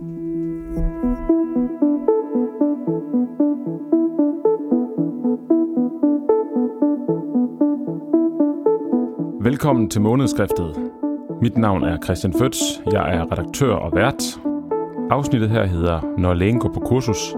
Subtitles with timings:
[0.00, 0.06] Velkommen
[9.90, 10.90] til månedskriftet.
[11.42, 12.82] Mit navn er Christian Føds.
[12.92, 14.40] Jeg er redaktør og vært.
[15.10, 17.34] Afsnittet her hedder Når lægen går på kursus.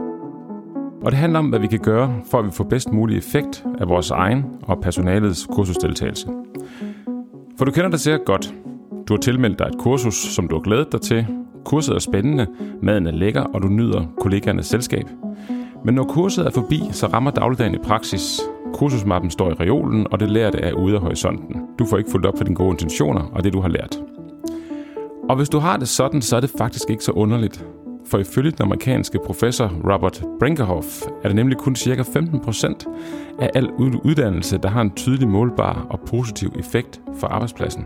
[1.03, 3.65] Og det handler om, hvad vi kan gøre, for at vi får bedst mulig effekt
[3.79, 6.29] af vores egen og personalets kursusdeltagelse.
[7.59, 8.55] For du kender det sikkert godt.
[9.09, 11.27] Du har tilmeldt dig et kursus, som du har glædet dig til.
[11.65, 12.47] Kurset er spændende,
[12.83, 15.05] maden er lækker, og du nyder kollegernes selskab.
[15.85, 18.41] Men når kurset er forbi, så rammer dagligdagen i praksis.
[18.75, 21.63] Kursusmappen står i reolen, og det lærte er ude af horisonten.
[21.79, 23.99] Du får ikke fuldt op for dine gode intentioner og det, du har lært.
[25.29, 27.67] Og hvis du har det sådan, så er det faktisk ikke så underligt.
[28.07, 32.03] For ifølge den amerikanske professor Robert Brinkerhoff er det nemlig kun ca.
[32.03, 33.71] 15% af al
[34.05, 37.85] uddannelse, der har en tydelig målbar og positiv effekt for arbejdspladsen.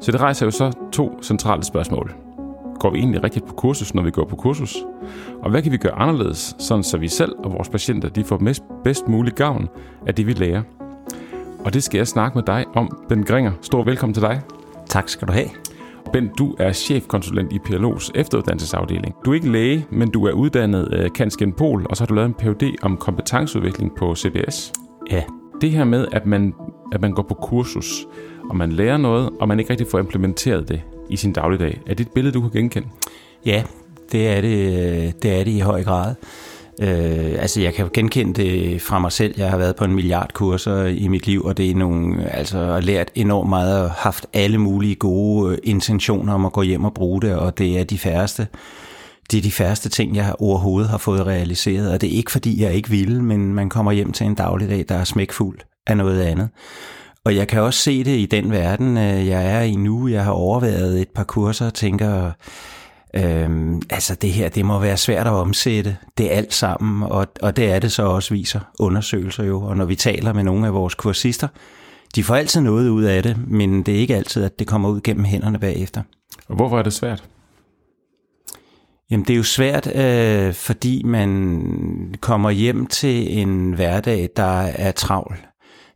[0.00, 2.14] Så det rejser jo så to centrale spørgsmål.
[2.80, 4.76] Går vi egentlig rigtigt på kursus, når vi går på kursus?
[5.42, 8.38] Og hvad kan vi gøre anderledes, sådan så vi selv og vores patienter de får
[8.38, 9.68] mest, bedst mulig gavn
[10.06, 10.62] af det, vi lærer?
[11.64, 12.98] Og det skal jeg snakke med dig om.
[13.08, 14.40] Ben Gringer, stor velkommen til dig.
[14.86, 15.48] Tak skal du have.
[16.12, 19.14] Ben, du er chefkonsulent i PLO's efteruddannelsesafdeling.
[19.24, 22.14] Du er ikke læge, men du er uddannet af Kansken Pol, og så har du
[22.14, 22.74] lavet en Ph.D.
[22.82, 24.72] om kompetenceudvikling på CBS.
[25.10, 25.22] Ja.
[25.60, 26.54] Det her med, at man,
[26.92, 28.06] at man går på kursus,
[28.50, 31.80] og man lærer noget, og man ikke rigtig får implementeret det i sin dagligdag.
[31.86, 32.88] Er det et billede, du kan genkende?
[33.46, 33.62] Ja,
[34.12, 36.14] det er det, det, er det i høj grad.
[36.80, 39.34] Øh, altså jeg kan genkende det fra mig selv.
[39.38, 42.80] Jeg har været på en milliard kurser i mit liv, og det er nogle, altså
[42.80, 46.94] lært enormt meget og haft alle mulige gode øh, intentioner om at gå hjem og
[46.94, 48.46] bruge det, og det er de færreste.
[49.30, 52.62] Det er de færreste ting, jeg overhovedet har fået realiseret, og det er ikke fordi,
[52.62, 56.22] jeg ikke vil, men man kommer hjem til en dagligdag, der er smækfuld af noget
[56.22, 56.48] andet.
[57.24, 60.08] Og jeg kan også se det i den verden, øh, jeg er i nu.
[60.08, 62.32] Jeg har overvejet et par kurser og tænker,
[63.14, 67.56] Øhm, altså det her, det må være svært at omsætte det alt sammen, og, og
[67.56, 69.62] det er det så også, viser undersøgelser jo.
[69.62, 71.48] Og når vi taler med nogle af vores kursister,
[72.14, 74.88] de får altid noget ud af det, men det er ikke altid, at det kommer
[74.88, 76.02] ud gennem hænderne bagefter.
[76.48, 77.24] Og hvorfor er det svært?
[79.10, 84.92] Jamen det er jo svært, øh, fordi man kommer hjem til en hverdag, der er
[84.92, 85.36] travl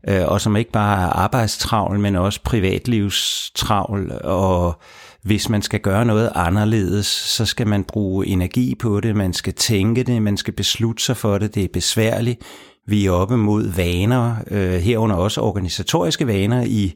[0.09, 4.81] øh, og som ikke bare er arbejdstravl, men også privatlivstravl, og
[5.23, 9.53] hvis man skal gøre noget anderledes, så skal man bruge energi på det, man skal
[9.53, 12.41] tænke det, man skal beslutte sig for det, det er besværligt.
[12.87, 16.95] Vi er oppe mod vaner, øh, herunder også organisatoriske vaner i,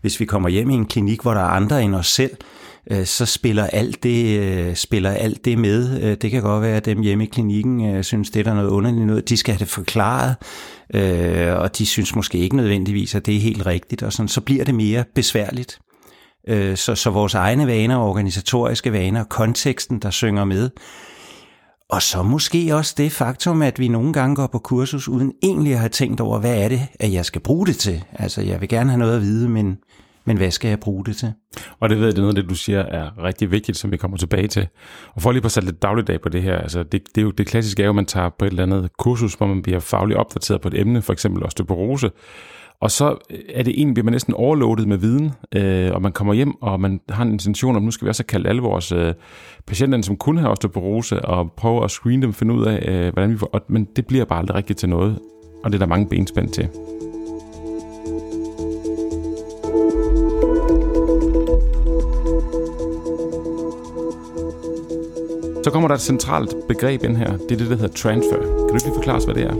[0.00, 2.63] hvis vi kommer hjem i en klinik, hvor der er andre end os selv, øh,
[2.90, 6.02] Øh, så spiller alt det, øh, spiller alt det med.
[6.02, 9.06] Øh, det kan godt være, at dem hjemme i klinikken synes, det er noget underligt
[9.06, 9.28] noget.
[9.28, 10.36] De skal have det forklaret,
[11.56, 14.64] og de synes måske ikke nødvendigvis, at det er helt rigtigt, og sådan, så bliver
[14.64, 15.78] det mere besværligt.
[16.74, 20.70] Så, så vores egne vaner, organisatoriske vaner, konteksten, der synger med,
[21.88, 25.72] og så måske også det faktum, at vi nogle gange går på kursus uden egentlig
[25.72, 28.04] at have tænkt over, hvad er det, at jeg skal bruge det til.
[28.12, 29.78] Altså, jeg vil gerne have noget at vide, men
[30.26, 31.32] men hvad skal jeg bruge det til?
[31.80, 33.92] Og det ved jeg, det er noget af det, du siger er rigtig vigtigt, som
[33.92, 34.68] vi kommer tilbage til.
[35.14, 37.22] Og for lige på at sætte lidt dagligdag på det her, altså det, det, er
[37.22, 39.62] jo, det klassiske er jo, at man tager på et eller andet kursus, hvor man
[39.62, 42.10] bliver fagligt opdateret på et emne, for eksempel osteoporose,
[42.80, 43.16] og så
[43.54, 46.80] er det egentlig, bliver man næsten overloadet med viden, øh, og man kommer hjem, og
[46.80, 49.14] man har en intention om, nu skal vi også kalde alle vores øh,
[49.66, 53.30] patienter, som kun har osteoporose, og prøve at screene dem, finde ud af, øh, hvordan
[53.30, 55.18] vi får, og, men det bliver bare aldrig rigtigt til noget,
[55.64, 56.68] og det er der mange benspænd til.
[65.64, 67.36] Så kommer der et centralt begreb ind her.
[67.36, 68.36] Det er det, der hedder transfer.
[68.38, 69.54] Kan du ikke lige forklare os, hvad det er?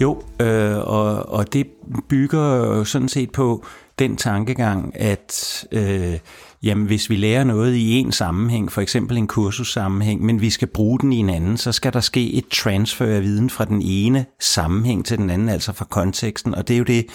[0.00, 1.66] Jo, øh, og, og det
[2.08, 3.64] bygger sådan set på
[3.98, 6.18] den tankegang, at øh,
[6.62, 10.68] jamen, hvis vi lærer noget i en sammenhæng, for eksempel en kursussammenhæng, men vi skal
[10.68, 13.82] bruge den i en anden, så skal der ske et transfer af viden fra den
[13.84, 16.54] ene sammenhæng til den anden, altså fra konteksten.
[16.54, 17.06] Og det er jo det,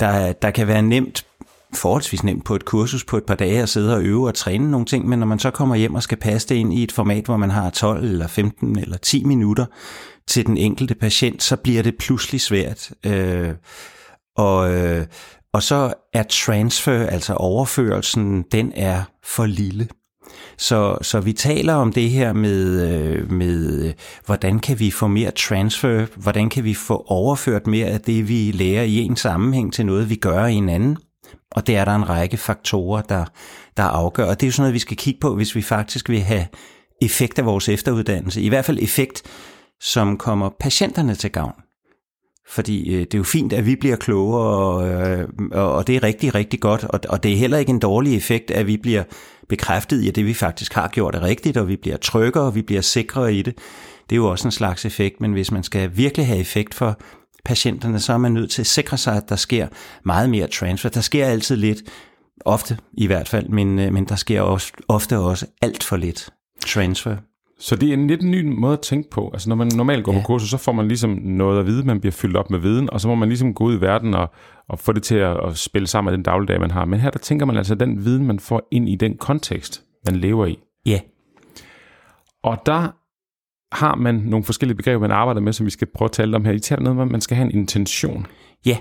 [0.00, 1.26] der, der kan være nemt
[1.74, 4.70] forholdsvis nemt på et kursus på et par dage at sidde og øve og træne
[4.70, 6.92] nogle ting, men når man så kommer hjem og skal passe det ind i et
[6.92, 9.66] format, hvor man har 12 eller 15 eller 10 minutter
[10.28, 12.90] til den enkelte patient, så bliver det pludselig svært.
[13.06, 13.54] Øh,
[14.36, 15.06] og, øh,
[15.52, 19.88] og så er transfer, altså overførelsen, den er for lille.
[20.58, 23.92] Så, så vi taler om det her med, øh, med,
[24.26, 28.50] hvordan kan vi få mere transfer, hvordan kan vi få overført mere af det, vi
[28.54, 30.96] lærer i en sammenhæng til noget, vi gør i en anden.
[31.50, 33.24] Og det er der en række faktorer, der,
[33.76, 34.24] der afgør.
[34.24, 36.46] Og det er jo sådan noget, vi skal kigge på, hvis vi faktisk vil have
[37.02, 38.42] effekt af vores efteruddannelse.
[38.42, 39.22] I hvert fald effekt,
[39.80, 41.54] som kommer patienterne til gavn.
[42.48, 46.02] Fordi øh, det er jo fint, at vi bliver klogere, og, øh, og det er
[46.02, 46.84] rigtig, rigtig godt.
[46.84, 49.02] Og, og det er heller ikke en dårlig effekt, at vi bliver
[49.48, 52.54] bekræftet i, at det vi faktisk har gjort er rigtigt, og vi bliver tryggere, og
[52.54, 53.54] vi bliver sikrere i det.
[54.10, 56.98] Det er jo også en slags effekt, men hvis man skal virkelig have effekt for
[57.46, 59.68] patienterne, så er man nødt til at sikre sig, at der sker
[60.04, 60.88] meget mere transfer.
[60.88, 61.82] Der sker altid lidt,
[62.44, 66.30] ofte i hvert fald, men, øh, men der sker også, ofte også alt for lidt
[66.66, 67.16] transfer.
[67.58, 69.30] Så det er en lidt ny måde at tænke på.
[69.32, 70.18] Altså når man normalt går ja.
[70.18, 72.90] på kursus, så får man ligesom noget at vide, man bliver fyldt op med viden,
[72.90, 74.30] og så må man ligesom gå ud i verden og,
[74.68, 76.84] og få det til at, at spille sammen med den dagligdag, man har.
[76.84, 80.16] Men her der tænker man altså den viden, man får ind i den kontekst, man
[80.16, 80.58] lever i.
[80.86, 81.00] Ja.
[82.42, 82.88] Og der
[83.72, 86.44] har man nogle forskellige begreber, man arbejder med, som vi skal prøve at tale om
[86.44, 86.52] her.
[86.52, 88.26] I taler noget om, at man skal have en intention.
[88.66, 88.76] Ja,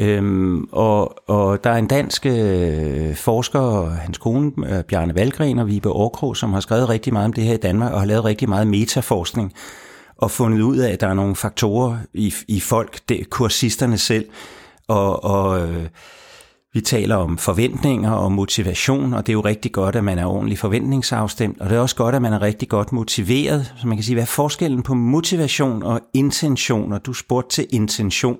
[0.00, 5.68] Øhm, og, og der er en dansk øh, forsker, hans kone, øh, Bjarne Valgren og
[5.68, 8.24] Vibe Aarkrog, som har skrevet rigtig meget om det her i Danmark, og har lavet
[8.24, 9.52] rigtig meget metaforskning,
[10.16, 14.26] og fundet ud af, at der er nogle faktorer i, i folk, det, kursisterne selv,
[14.88, 15.86] og, og øh,
[16.74, 20.26] vi taler om forventninger og motivation, og det er jo rigtig godt, at man er
[20.26, 23.74] ordentligt forventningsafstemt, og det er også godt, at man er rigtig godt motiveret.
[23.76, 26.92] Så man kan sige, hvad er forskellen på motivation og intention?
[26.92, 28.38] Og du spurgte til intention.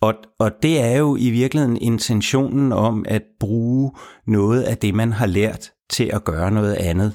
[0.00, 3.92] Og, og det er jo i virkeligheden intentionen om at bruge
[4.26, 7.12] noget af det, man har lært til at gøre noget andet.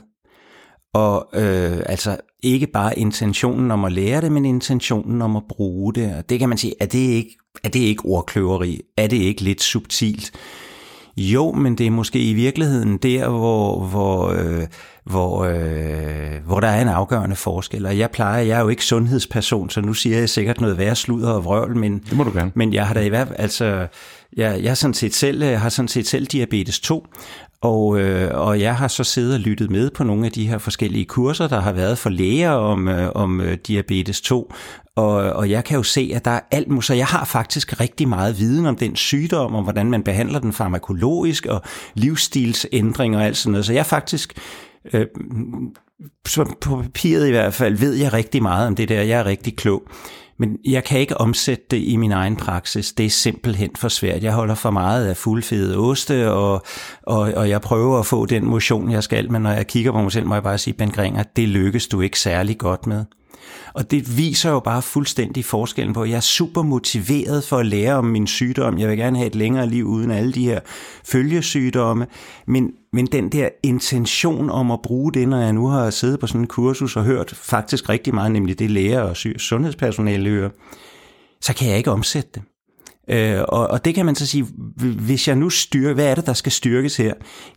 [0.93, 5.93] Og øh, altså ikke bare intentionen om at lære det, men intentionen om at bruge
[5.93, 6.15] det.
[6.15, 8.81] Og det kan man sige, er det ikke, er det ikke ordkløveri?
[8.97, 10.31] Er det ikke lidt subtilt?
[11.17, 14.67] Jo, men det er måske i virkeligheden der, hvor, hvor, øh,
[15.03, 17.85] hvor, øh, hvor der er en afgørende forskel.
[17.85, 20.95] Og jeg plejer, jeg er jo ikke sundhedsperson, så nu siger jeg sikkert noget værre
[20.95, 22.51] sludder og vrøvl, men, det må du gerne.
[22.55, 23.87] men jeg har da i hvert fald, altså,
[24.37, 27.05] jeg, jeg sådan set selv, jeg har sådan set selv øh, diabetes 2,
[27.61, 30.57] og, øh, og jeg har så siddet og lyttet med på nogle af de her
[30.57, 34.51] forskellige kurser, der har været for læger om, øh, om øh, diabetes 2,
[34.95, 38.07] og, og jeg kan jo se, at der er alt, så jeg har faktisk rigtig
[38.07, 41.61] meget viden om den sygdom, om hvordan man behandler den farmakologisk, og
[41.93, 43.65] livsstilsændringer og alt sådan noget.
[43.65, 44.33] Så jeg faktisk,
[44.93, 45.05] øh,
[46.61, 49.01] på papiret i hvert fald, ved jeg rigtig meget om det der.
[49.01, 49.83] Jeg er rigtig klog.
[50.43, 52.93] Men jeg kan ikke omsætte det i min egen praksis.
[52.93, 54.23] Det er simpelthen for svært.
[54.23, 56.63] Jeg holder for meget af fuldfede oste, og,
[57.03, 59.31] og, og jeg prøver at få den motion, jeg skal.
[59.31, 61.87] Men når jeg kigger på mig selv, må jeg bare sige, Ben Gringer, det lykkes
[61.87, 63.05] du ikke særlig godt med.
[63.73, 67.65] Og det viser jo bare fuldstændig forskellen på, at jeg er super motiveret for at
[67.65, 68.77] lære om min sygdom.
[68.79, 70.59] Jeg vil gerne have et længere liv uden alle de her
[71.05, 72.07] følgesygdomme.
[72.47, 76.27] Men, men den der intention om at bruge det, når jeg nu har siddet på
[76.27, 80.49] sådan en kursus og hørt faktisk rigtig meget, nemlig det læger og sundhedspersonale hører,
[81.41, 82.41] så kan jeg ikke omsætte det.
[83.09, 84.45] Øh, og, og det kan man så sige,
[84.77, 87.13] hvis jeg nu styrker, hvad er det, der skal styrkes her?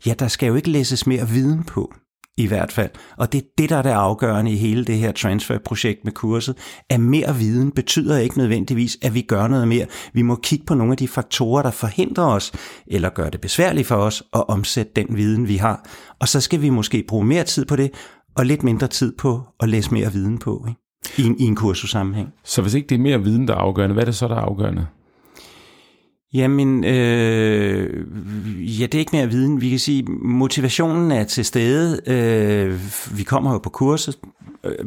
[0.06, 1.92] Ja, der skal jo ikke læses mere viden på
[2.36, 2.90] i hvert fald.
[3.16, 6.56] Og det er det, der er det afgørende i hele det her transferprojekt med kurset,
[6.90, 9.86] at mere viden betyder ikke nødvendigvis, at vi gør noget mere.
[10.12, 12.52] Vi må kigge på nogle af de faktorer, der forhindrer os,
[12.86, 15.88] eller gør det besværligt for os, at omsætte den viden, vi har.
[16.20, 17.90] Og så skal vi måske bruge mere tid på det,
[18.36, 20.80] og lidt mindre tid på at læse mere viden på, ikke?
[21.18, 22.28] I, en, i en kursussammenhæng.
[22.44, 24.36] Så hvis ikke det er mere viden, der er afgørende, hvad er det så, der
[24.36, 24.86] er afgørende?
[26.34, 28.06] Jamen, øh,
[28.80, 29.60] ja, det er ikke mere viden.
[29.60, 32.00] Vi kan sige, motivationen er til stede.
[32.06, 32.80] Øh,
[33.18, 34.18] vi kommer jo på kurset.
[34.64, 34.86] Øh,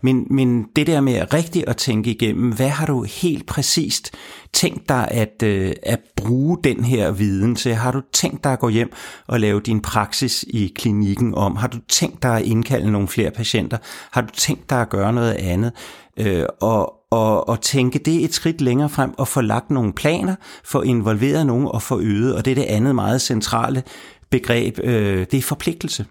[0.00, 4.14] men, men det der med rigtigt at tænke igennem, hvad har du helt præcist
[4.52, 7.74] tænkt dig at, øh, at bruge den her viden til?
[7.74, 8.92] Har du tænkt dig at gå hjem
[9.26, 11.56] og lave din praksis i klinikken om?
[11.56, 13.78] Har du tænkt dig at indkalde nogle flere patienter?
[14.10, 15.72] Har du tænkt dig at gøre noget andet?
[16.16, 20.34] Øh, og, og, og tænke det et skridt længere frem og få lagt nogle planer,
[20.64, 22.34] få involveret nogen og få øget.
[22.34, 23.82] Og det er det andet meget centrale
[24.30, 26.06] begreb, øh, det er forpligtelse.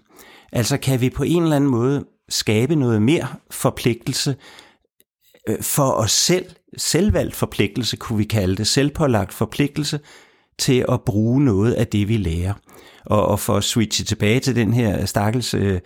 [0.52, 4.36] Altså kan vi på en eller anden måde skabe noget mere forpligtelse
[5.48, 10.00] øh, for os selv, selvvalgt forpligtelse kunne vi kalde det, selvpålagt forpligtelse
[10.58, 12.54] til at bruge noget af det, vi lærer.
[13.06, 15.80] Og, og for at switche tilbage til den her stakkels øh,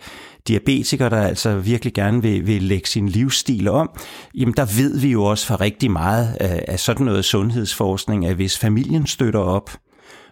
[0.47, 3.89] diabetiker, der altså virkelig gerne vil, vil lægge sin livsstil om,
[4.35, 8.35] jamen der ved vi jo også for rigtig meget af, af sådan noget sundhedsforskning, at
[8.35, 9.71] hvis familien støtter op,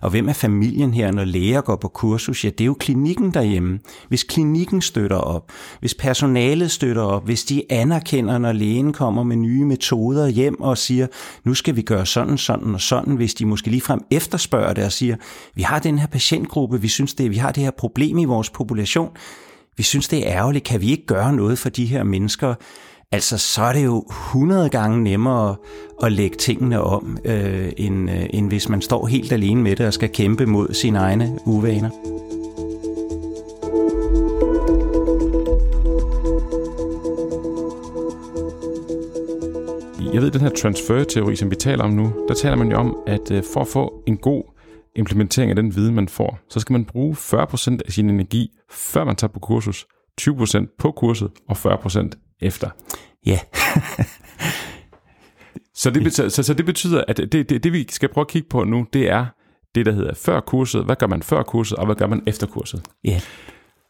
[0.02, 2.46] og hvem er familien her, når læger går på kursus?
[2.46, 3.80] Ja, det er jo klinikken derhjemme.
[4.10, 9.36] Hvis klinikken støtter op, hvis personalet støtter op, hvis de anerkender, når lægen kommer med
[9.36, 11.08] nye metoder hjem og siger,
[11.44, 14.92] nu skal vi gøre sådan, sådan og sådan, hvis de måske ligefrem efterspørger det og
[14.92, 15.16] siger,
[15.56, 18.50] vi har den her patientgruppe, vi synes det, vi har det her problem i vores
[18.50, 19.10] population,
[19.80, 22.56] vi synes det er ærgerligt, kan vi ikke gøre noget for de her mennesker?
[23.12, 25.56] Altså, så er det jo 100 gange nemmere
[26.04, 29.86] at lægge tingene om, øh, end, øh, end hvis man står helt alene med det
[29.86, 31.90] og skal kæmpe mod sine egne uvaner.
[40.14, 42.98] Jeg ved, den her transfer-teori, som vi taler om nu, der taler man jo om,
[43.08, 44.44] at øh, for at få en god
[44.96, 49.04] implementering af den viden, man får, så skal man bruge 40% af sin energi, før
[49.04, 49.86] man tager på kursus,
[50.22, 52.10] 20% på kurset og 40%
[52.42, 52.70] efter.
[53.26, 53.40] Ja.
[55.82, 58.28] så, det betyder, så, så det betyder, at det, det, det vi skal prøve at
[58.28, 59.26] kigge på nu, det er
[59.76, 60.86] det, der hedder før kurset.
[60.86, 62.82] Hvad gør man før kurset, og hvad gør man efter kurset?
[63.04, 63.22] Ja.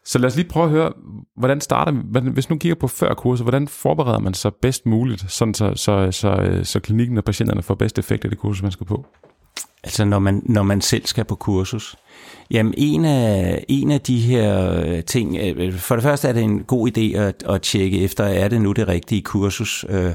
[0.04, 0.92] Så lad os lige prøve at høre,
[1.36, 1.92] hvordan starter
[2.30, 6.12] hvis nu kigger på før kurset, hvordan forbereder man sig bedst muligt, sådan så, så,
[6.12, 9.06] så, så klinikken og patienterne får bedst effekt af det kursus, man skal på?
[9.84, 11.96] Altså når man, når man selv skal på kursus?
[12.50, 16.42] Jamen en af, en af de her øh, ting, øh, for det første er det
[16.42, 20.12] en god idé at, at tjekke efter, er det nu det rigtige kursus, øh,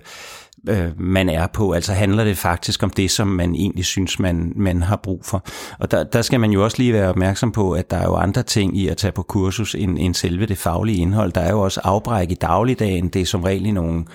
[0.70, 1.72] øh, man er på?
[1.72, 5.46] Altså handler det faktisk om det, som man egentlig synes, man, man har brug for?
[5.80, 8.16] Og der, der skal man jo også lige være opmærksom på, at der er jo
[8.16, 11.32] andre ting i at tage på kursus end, end selve det faglige indhold.
[11.32, 14.06] Der er jo også afbræk i dagligdagen, det er som regel i nogle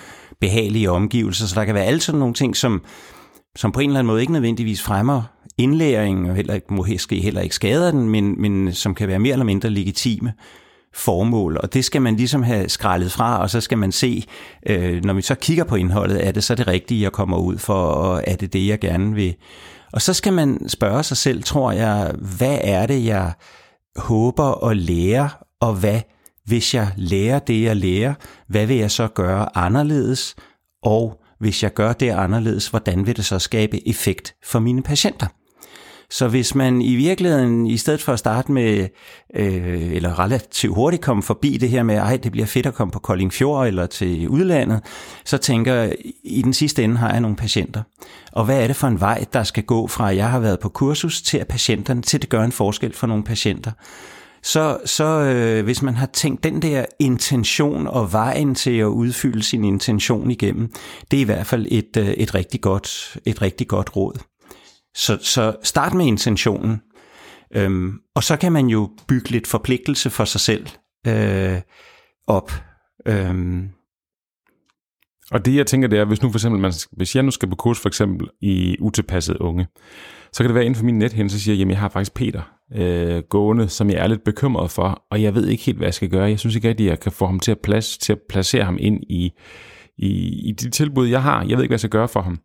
[0.41, 2.83] behagelige omgivelser, så der kan være alle sådan nogle ting, som,
[3.57, 5.23] som på en eller anden måde ikke nødvendigvis fremmer
[5.59, 9.33] indlæringen, og heller ikke, måske heller ikke skader den, men, men som kan være mere
[9.33, 10.33] eller mindre legitime
[10.95, 14.25] formål, og det skal man ligesom have skrællet fra, og så skal man se,
[14.67, 17.59] øh, når vi så kigger på indholdet, er det så det rigtige, jeg kommer ud
[17.59, 19.35] for, og er det det, jeg gerne vil?
[19.93, 23.33] Og så skal man spørge sig selv, tror jeg, hvad er det, jeg
[23.97, 25.29] håber at lære,
[25.61, 26.01] og hvad,
[26.45, 28.15] hvis jeg lærer det, jeg lærer,
[28.49, 30.35] hvad vil jeg så gøre anderledes,
[30.83, 35.27] og hvis jeg gør det anderledes, hvordan vil det så skabe effekt for mine patienter?
[36.11, 38.89] Så hvis man i virkeligheden, i stedet for at starte med,
[39.35, 42.91] øh, eller relativt hurtigt komme forbi det her med, ej, det bliver fedt at komme
[42.91, 44.81] på Kolding Fjord eller til udlandet,
[45.25, 45.93] så tænker
[46.25, 47.83] i den sidste ende har jeg nogle patienter.
[48.33, 50.61] Og hvad er det for en vej, der skal gå fra, at jeg har været
[50.61, 53.73] på kursus til at patienterne, til det gør en forskel for nogle patienter?
[54.43, 59.43] Så, så øh, hvis man har tænkt den der intention og vejen til at udfylde
[59.43, 60.73] sin intention igennem,
[61.11, 64.19] det er i hvert fald et, øh, et, rigtig, godt, et rigtig godt råd.
[64.95, 66.83] Så, så start med intentionen,
[67.55, 70.67] øhm, og så kan man jo bygge lidt forpligtelse for sig selv
[71.07, 71.61] øh,
[72.27, 72.53] op.
[73.07, 73.69] Øhm.
[75.31, 77.49] Og det jeg tænker, det er, hvis nu for eksempel, man, hvis jeg nu skal
[77.49, 79.67] på kurs for eksempel i utilpassede unge,
[80.33, 82.15] så kan det være inden for min nethænde, så siger jeg, jamen jeg har faktisk
[82.15, 85.87] Peter øh, gående, som jeg er lidt bekymret for, og jeg ved ikke helt, hvad
[85.87, 86.29] jeg skal gøre.
[86.29, 88.65] Jeg synes ikke rigtig, at jeg kan få ham til at, plads, til at placere
[88.65, 89.33] ham ind i,
[89.99, 90.09] i,
[90.49, 91.45] i de tilbud, jeg har.
[91.45, 92.39] Jeg ved ikke, hvad jeg skal gøre for ham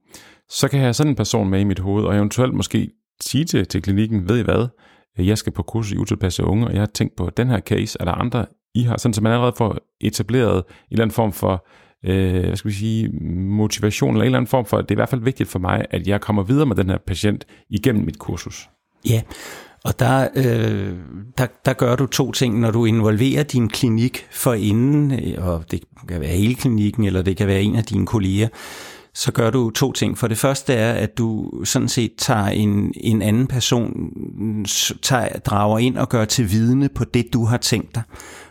[0.49, 2.89] så kan jeg have sådan en person med i mit hoved, og eventuelt måske
[3.21, 4.67] sige til, til klinikken, ved I hvad,
[5.17, 7.97] jeg skal på kursus i utilpasse unge, og jeg har tænkt på, den her case,
[7.99, 11.33] er der andre, I har, sådan så man allerede får etableret en eller anden form
[11.33, 11.67] for,
[12.05, 14.95] øh, hvad skal vi sige, motivation, eller en eller anden form for, det er i
[14.95, 18.19] hvert fald vigtigt for mig, at jeg kommer videre med den her patient igennem mit
[18.19, 18.69] kursus.
[19.09, 19.21] Ja,
[19.85, 20.93] og der, øh,
[21.37, 25.71] der, der gør du to ting, når du involverer din klinik for inden, øh, og
[25.71, 28.47] det kan være hele klinikken, eller det kan være en af dine kolleger,
[29.13, 30.17] så gør du to ting.
[30.17, 34.11] For det første er, at du sådan set tager en, en anden person,
[35.01, 38.03] tager, drager ind og gør til vidne på det, du har tænkt dig.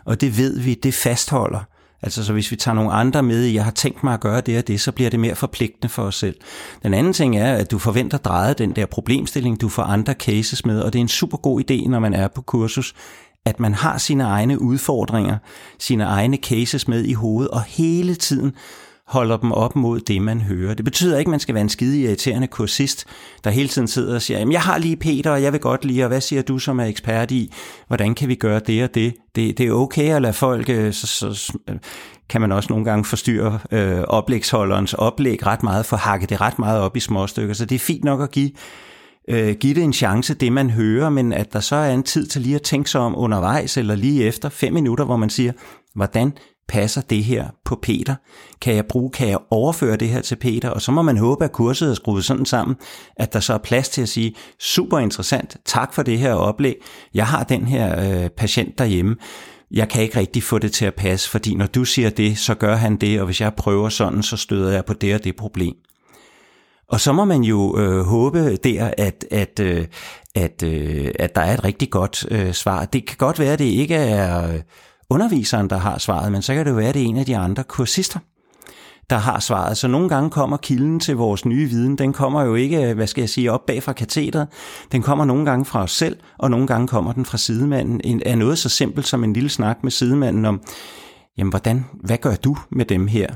[0.05, 1.74] Og det ved vi, det fastholder.
[2.01, 4.41] Altså så hvis vi tager nogle andre med i, jeg har tænkt mig at gøre
[4.41, 6.35] det og det, så bliver det mere forpligtende for os selv.
[6.83, 10.65] Den anden ting er, at du forventer drejet den der problemstilling, du får andre cases
[10.65, 12.93] med, og det er en super god idé, når man er på kursus,
[13.45, 15.37] at man har sine egne udfordringer,
[15.79, 18.53] sine egne cases med i hovedet, og hele tiden
[19.07, 20.73] holder dem op mod det, man hører.
[20.73, 23.05] Det betyder ikke, at man skal være en skide irriterende kursist,
[23.43, 25.85] der hele tiden sidder og siger, jamen jeg har lige Peter, og jeg vil godt
[25.85, 27.53] lide, og hvad siger du som er ekspert i,
[27.87, 29.13] hvordan kan vi gøre det og det?
[29.35, 31.75] Det, det er okay at lade folk, øh, så, så øh,
[32.29, 36.59] kan man også nogle gange forstyrre øh, oplægsholderens oplæg ret meget, for hakke det ret
[36.59, 38.51] meget op i små stykker, så det er fint nok at give
[39.29, 42.27] øh, give det en chance, det man hører, men at der så er en tid
[42.27, 45.51] til lige at tænke sig om undervejs, eller lige efter fem minutter, hvor man siger,
[45.95, 46.33] hvordan
[46.67, 48.15] passer det her på Peter?
[48.61, 50.69] Kan jeg bruge, kan jeg overføre det her til Peter?
[50.69, 52.75] Og så må man håbe, at kurset er skruet sådan sammen,
[53.15, 56.75] at der så er plads til at sige, super interessant, tak for det her oplæg.
[57.13, 59.15] Jeg har den her øh, patient derhjemme.
[59.71, 62.55] Jeg kan ikke rigtig få det til at passe, fordi når du siger det, så
[62.55, 65.35] gør han det, og hvis jeg prøver sådan, så støder jeg på det og det
[65.35, 65.75] problem.
[66.87, 69.85] Og så må man jo øh, håbe der, at, at, øh,
[70.35, 72.85] at, øh, at der er et rigtig godt øh, svar.
[72.85, 74.53] Det kan godt være, at det ikke er...
[74.53, 74.59] Øh,
[75.09, 77.25] underviseren, der har svaret, men så kan det jo være, at det er en af
[77.25, 78.19] de andre kursister,
[79.09, 79.77] der har svaret.
[79.77, 83.07] Så nogle gange kommer kilden til vores nye viden, den kommer jo ikke, øh, hvad
[83.07, 84.47] skal jeg sige, op bag fra katedret.
[84.91, 88.01] Den kommer nogle gange fra os selv, og nogle gange kommer den fra sidemanden.
[88.03, 90.61] En, er noget så simpelt som en lille snak med sidemanden om,
[91.37, 93.27] jamen hvordan, hvad gør du med dem her?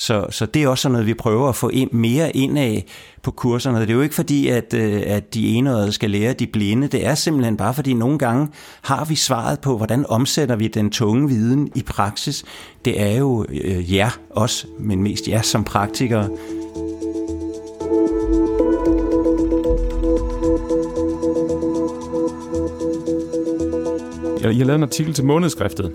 [0.00, 2.84] Så, så det er også sådan noget, vi prøver at få ind, mere ind af
[3.22, 3.80] på kurserne.
[3.80, 6.88] Det er jo ikke fordi, at, øh, at de enøjede skal lære de blinde.
[6.88, 8.48] Det er simpelthen bare fordi, nogle gange
[8.82, 12.44] har vi svaret på, hvordan omsætter vi den tunge viden i praksis.
[12.84, 16.28] Det er jo øh, jer, os, men mest jer som praktikere,
[24.40, 25.92] jeg, jeg lavede en artikel til månedskriftet,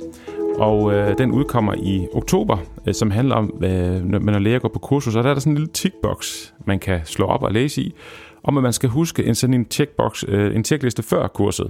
[0.58, 2.58] og øh, den udkommer i oktober,
[2.88, 5.40] øh, som handler om, øh, når man læger går på kursus, og der er der
[5.40, 7.96] sådan en lille tickbox, man kan slå op og læse i,
[8.44, 11.66] om at man skal huske en sådan en checkbox, øh, en checkliste før kurset.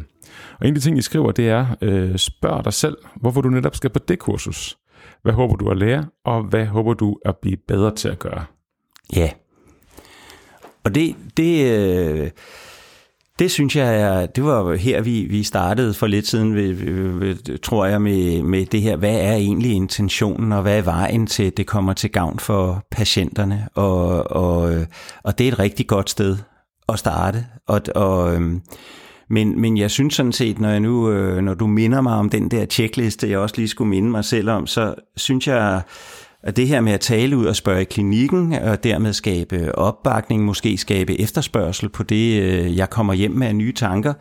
[0.60, 3.50] Og en af de ting, I skriver, det er, øh, spørg dig selv, hvorfor du
[3.50, 4.77] netop skal på det kursus.
[5.24, 8.46] Hvad håber du at lære, og hvad håber du at blive bedre til at gøre?
[9.15, 9.30] Ja.
[10.84, 12.30] Og det, det, øh,
[13.39, 17.86] det synes jeg er, det var her, vi, vi startede for lidt siden, ved, tror
[17.86, 21.68] jeg, med, med det her, hvad er egentlig intentionen, og hvad er vejen til, det
[21.68, 24.86] kommer til gavn for patienterne, og, og,
[25.24, 26.38] og det er et rigtig godt sted
[26.89, 28.62] at starte, og, og øhm,
[29.30, 32.30] men, men jeg synes sådan set, når, jeg nu, øh, når du minder mig om
[32.30, 35.82] den der checkliste, jeg også lige skulle minde mig selv om, så synes jeg,
[36.46, 40.44] og det her med at tale ud og spørge i klinikken, og dermed skabe opbakning,
[40.44, 44.14] måske skabe efterspørgsel på det, øh, jeg kommer hjem med af nye tanker,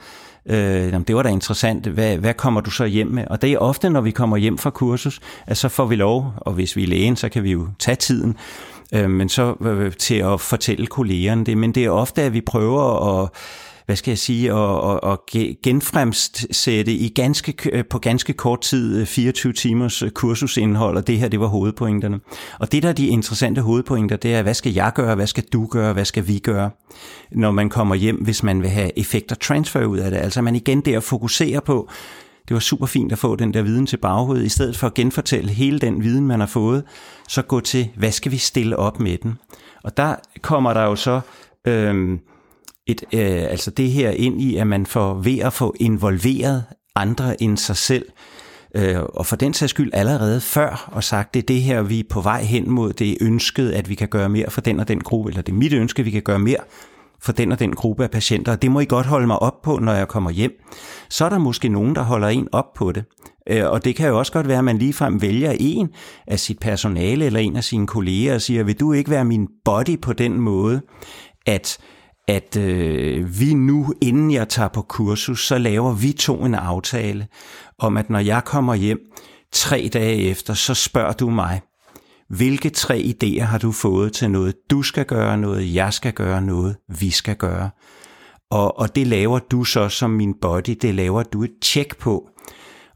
[0.46, 3.24] øh, det var da interessant, hvad, hvad kommer du så hjem med?
[3.30, 6.32] Og det er ofte, når vi kommer hjem fra kursus, at så får vi lov,
[6.36, 8.36] og hvis vi er lægen, så kan vi jo tage tiden,
[8.94, 11.58] øh, men så øh, til at fortælle kollegerne det.
[11.58, 13.28] Men det er ofte, at vi prøver at
[13.86, 15.24] hvad skal jeg sige, at, at, og
[15.62, 21.18] genfremsætte i ganske, øh, på ganske kort tid øh, 24 timers øh, kursusindhold, og det
[21.18, 22.20] her, det var hovedpointerne.
[22.60, 25.44] Og det, der er de interessante hovedpointer, det er, hvad skal jeg gøre, hvad skal
[25.52, 26.70] du gøre, hvad skal vi gøre,
[27.32, 30.18] når man kommer hjem, hvis man vil have effekt og transfer ud af det.
[30.18, 31.88] Altså man igen der fokuserer på,
[32.48, 34.44] det var super fint at få den der viden til baghovedet.
[34.44, 36.84] I stedet for at genfortælle hele den viden, man har fået,
[37.28, 39.38] så gå til, hvad skal vi stille op med den?
[39.84, 41.20] Og der kommer der jo så
[41.64, 42.20] øhm,
[42.86, 46.64] et, øh, altså det her ind i, at man får ved at få involveret
[46.96, 48.06] andre end sig selv,
[48.74, 52.00] øh, og for den sags skyld allerede før, og sagt, det er det her, vi
[52.00, 54.80] er på vej hen mod, det er ønsket, at vi kan gøre mere for den
[54.80, 56.60] og den gruppe, eller det er mit ønske, at vi kan gøre mere
[57.20, 59.62] for den og den gruppe af patienter, og det må I godt holde mig op
[59.62, 60.52] på, når jeg kommer hjem.
[61.10, 63.04] Så er der måske nogen, der holder en op på det.
[63.48, 65.88] Øh, og det kan jo også godt være, at man ligefrem vælger en
[66.26, 69.48] af sit personale eller en af sine kolleger og siger, vil du ikke være min
[69.64, 70.80] body på den måde,
[71.46, 71.78] at
[72.28, 77.26] at øh, vi nu, inden jeg tager på kursus, så laver vi to en aftale
[77.78, 78.98] om, at når jeg kommer hjem
[79.52, 81.60] tre dage efter, så spørger du mig,
[82.28, 86.42] hvilke tre idéer har du fået til noget, du skal gøre, noget jeg skal gøre,
[86.42, 87.70] noget vi skal gøre.
[88.50, 92.28] Og, og det laver du så som min body, det laver du et tjek på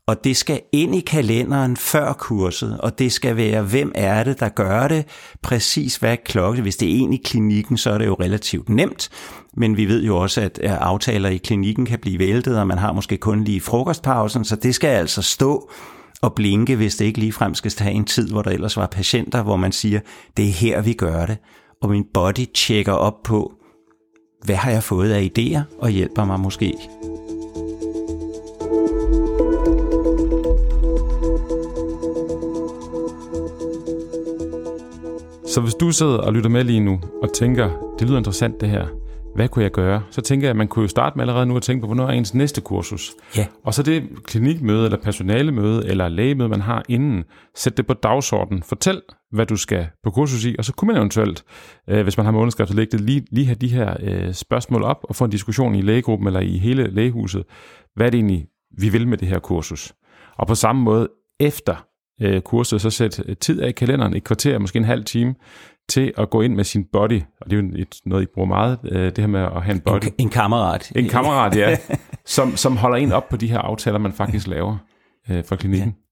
[0.09, 4.41] og det skal ind i kalenderen før kurset, og det skal være, hvem er det,
[4.41, 5.05] der gør det,
[5.43, 6.63] præcis hvad klokken.
[6.63, 9.09] Hvis det er en i klinikken, så er det jo relativt nemt,
[9.57, 12.93] men vi ved jo også, at aftaler i klinikken kan blive væltet, og man har
[12.93, 15.71] måske kun lige frokostpausen, så det skal altså stå
[16.23, 19.43] og blinke, hvis det ikke ligefrem skal have en tid, hvor der ellers var patienter,
[19.43, 20.01] hvor man siger,
[20.37, 21.39] det er her, vi gør det.
[21.83, 23.53] Og min body tjekker op på,
[24.45, 26.75] hvad har jeg fået af idéer, og hjælper mig måske
[35.59, 38.69] Så hvis du sidder og lytter med lige nu og tænker, det lyder interessant det
[38.69, 38.87] her,
[39.35, 40.03] hvad kunne jeg gøre?
[40.11, 42.07] Så tænker jeg, at man kunne jo starte med allerede nu at tænke på, hvornår
[42.07, 43.13] er ens næste kursus?
[43.37, 43.47] Ja.
[43.65, 48.63] Og så det klinikmøde, eller personalemøde, eller lægemøde, man har inden, sæt det på dagsordenen.
[48.63, 51.45] Fortæl, hvad du skal på kursus i, og så kunne man eventuelt,
[51.89, 55.17] øh, hvis man har månedskriftet liggende, lige, lige have de her øh, spørgsmål op, og
[55.17, 57.45] få en diskussion i lægegruppen, eller i hele lægehuset.
[57.95, 58.47] Hvad er det egentlig,
[58.79, 59.95] vi vil med det her kursus?
[60.37, 61.09] Og på samme måde,
[61.41, 61.85] efter
[62.21, 65.35] øh, kurset, så sæt tid af i kalenderen, et kvarter, måske en halv time,
[65.89, 68.49] til at gå ind med sin body, og det er jo et, noget, I bruger
[68.49, 70.05] meget, øh, det her med at have en body.
[70.05, 70.93] En, en kammerat.
[70.97, 71.77] En kammerat, ja,
[72.37, 74.77] som, som holder en op på de her aftaler, man faktisk laver
[75.31, 75.89] øh, for klinikken.
[75.89, 76.08] Ja.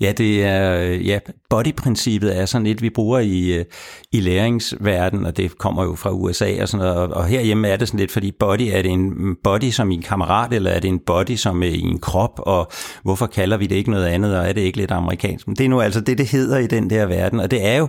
[0.00, 1.18] Ja, det er ja,
[1.50, 3.64] bodyprincippet er sådan et, vi bruger i, øh,
[4.12, 7.88] i læringsverdenen, og det kommer jo fra USA og sådan noget, og herhjemme er det
[7.88, 10.98] sådan lidt, fordi body, er det en body som en kammerat, eller er det en
[10.98, 14.52] body som øh, en krop, og hvorfor kalder vi det ikke noget andet, og er
[14.52, 15.46] det ikke lidt amerikansk?
[15.46, 17.76] Men det er nu altså det, det hedder i den der verden, og det er
[17.76, 17.88] jo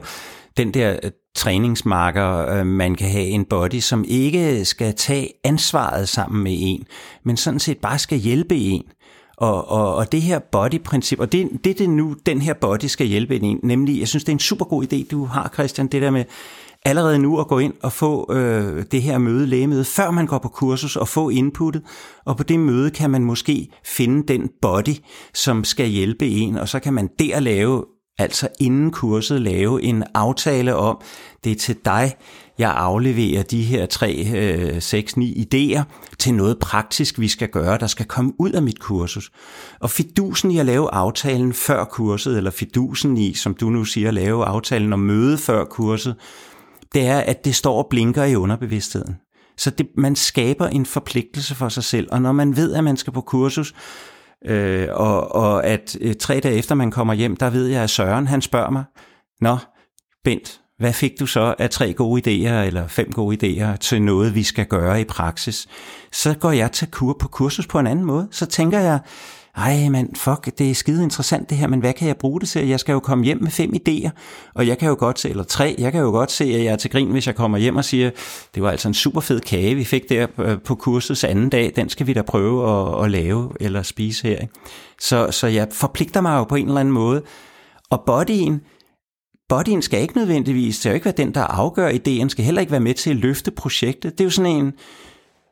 [0.58, 6.44] den der øh, træningsmarker, man kan have en body, som ikke skal tage ansvaret sammen
[6.44, 6.86] med en,
[7.24, 8.84] men sådan set bare skal hjælpe en.
[9.38, 12.86] Og, og, og det her body-princip, og det, det er det nu, den her body
[12.86, 15.50] skal hjælpe ind i, nemlig, jeg synes, det er en super god idé, du har,
[15.54, 16.26] Christian, det der med
[16.86, 20.38] allerede nu at gå ind og få øh, det her møde, lægemøde, før man går
[20.38, 21.82] på kursus og få inputtet,
[22.26, 24.95] og på det møde kan man måske finde den body,
[25.34, 27.86] som skal hjælpe en, og så kan man der lave
[28.17, 31.01] altså inden kurset lave en aftale om,
[31.43, 32.15] det er til dig,
[32.58, 35.82] jeg afleverer de her 3, øh, 6, 9 idéer
[36.19, 39.32] til noget praktisk, vi skal gøre, der skal komme ud af mit kursus.
[39.80, 44.08] Og fidusen i at lave aftalen før kurset, eller fidusen i, som du nu siger,
[44.08, 46.15] at lave aftalen om møde før kurset,
[46.93, 49.15] det er, at det står og blinker i underbevidstheden.
[49.58, 52.97] Så det, man skaber en forpligtelse for sig selv, og når man ved, at man
[52.97, 53.73] skal på kursus,
[54.45, 57.89] Øh, og, og at øh, tre dage efter man kommer hjem, der ved jeg, at
[57.89, 58.84] Søren han spørger mig,
[59.41, 59.58] Nå,
[60.23, 64.36] Bent, hvad fik du så af tre gode idéer eller fem gode idéer til noget,
[64.36, 65.67] vi skal gøre i praksis?
[66.12, 68.27] Så går jeg til kur på kursus på en anden måde.
[68.31, 68.99] Så tænker jeg,
[69.58, 72.50] ej mand, fuck, det er skide interessant det her, men hvad kan jeg bruge det
[72.50, 72.68] til?
[72.68, 74.10] Jeg skal jo komme hjem med fem idéer,
[74.54, 76.74] og jeg kan jo godt se, eller tre, jeg kan jo godt se, at jeg
[76.74, 78.10] er til grin, hvis jeg kommer hjem og siger,
[78.56, 81.74] det var altså en super fed kage, vi fik der øh, på kursets anden dag,
[81.76, 84.38] den skal vi da prøve at, at lave eller spise her.
[84.38, 84.54] Ikke?
[85.02, 87.22] Så, så jeg forpligter mig jo på en eller anden måde,
[87.89, 88.62] og bodyen,
[89.50, 92.62] bodyen skal ikke nødvendigvis, det er jo ikke være den, der afgør ideen, skal heller
[92.62, 94.12] ikke være med til at løfte projektet.
[94.12, 94.74] Det er jo sådan en,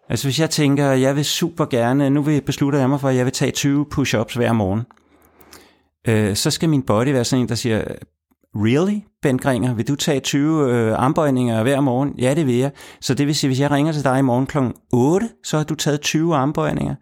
[0.10, 3.16] Altså hvis jeg tænker, jeg vil super gerne, nu vil beslutte jeg mig for, at
[3.16, 4.82] jeg vil tage 20 push-ups hver morgen,
[6.08, 7.84] øh, så skal min body være sådan en, der siger,
[8.56, 12.14] really, Ben Gringer, vil du tage 20 øh, armbøjninger hver morgen?
[12.20, 12.72] Ja, det vil jeg.
[13.02, 14.58] Så det vil sige, hvis jeg ringer til dig i morgen kl.
[14.94, 16.96] 8, så har du taget 20 armbøjninger.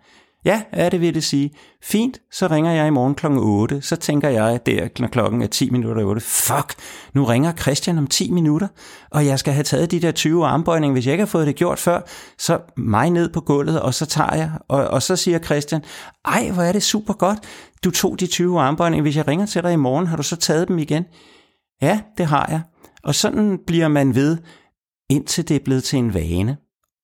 [0.46, 1.52] Ja, er det vil det sige.
[1.84, 3.26] Fint, så ringer jeg i morgen kl.
[3.30, 3.82] 8.
[3.82, 6.22] Så tænker jeg der, klokken er 10 minutter 8.
[6.22, 6.76] Fuck,
[7.14, 8.68] nu ringer Christian om 10 minutter,
[9.12, 10.94] og jeg skal have taget de der 20 armbøjninger.
[10.94, 12.02] Hvis jeg ikke har fået det gjort før,
[12.38, 14.52] så mig ned på gulvet, og så tager jeg.
[14.68, 15.82] Og, og så siger Christian,
[16.26, 17.40] ej, hvor er det super godt.
[17.84, 19.02] Du tog de 20 armbøjninger.
[19.02, 21.06] Hvis jeg ringer til dig i morgen, har du så taget dem igen?
[21.82, 22.62] Ja, det har jeg.
[23.04, 24.38] Og sådan bliver man ved,
[25.10, 26.58] indtil det er blevet til en vane.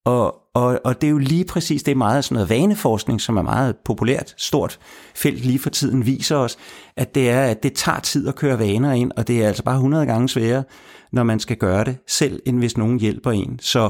[0.08, 3.38] Og, og, og det er jo lige præcis det er meget sådan noget vaneforskning, som
[3.38, 4.80] er meget populært, stort
[5.15, 6.58] felt lige for tiden, viser os,
[6.98, 9.63] at det er, at det tager tid at køre vaner ind, og det er altså
[9.63, 10.63] bare 100 gange sværere,
[11.12, 13.60] når man skal gøre det selv, end hvis nogen hjælper en.
[13.62, 13.89] Så,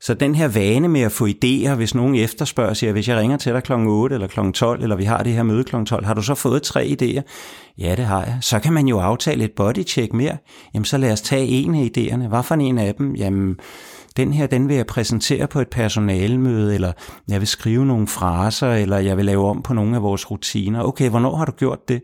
[0.00, 3.36] så den her vane med at få idéer, hvis nogen efterspørger, siger, hvis jeg ringer
[3.36, 3.72] til dig kl.
[3.72, 4.40] 8 eller kl.
[4.54, 5.84] 12, eller vi har det her møde kl.
[5.84, 7.22] 12, har du så fået tre idéer?
[7.78, 8.38] Ja, det har jeg.
[8.40, 10.36] Så kan man jo aftale et bodycheck mere.
[10.74, 12.28] Jamen, så lad os tage en af idéerne.
[12.28, 13.14] Hvad for en af dem?
[13.14, 13.56] Jamen,
[14.16, 16.92] den her, den vil jeg præsentere på et personalmøde, eller
[17.28, 20.82] jeg vil skrive nogle fraser, eller jeg vil lave om på nogle af vores rutiner.
[20.82, 22.02] Okay, hvornår har du gjort det?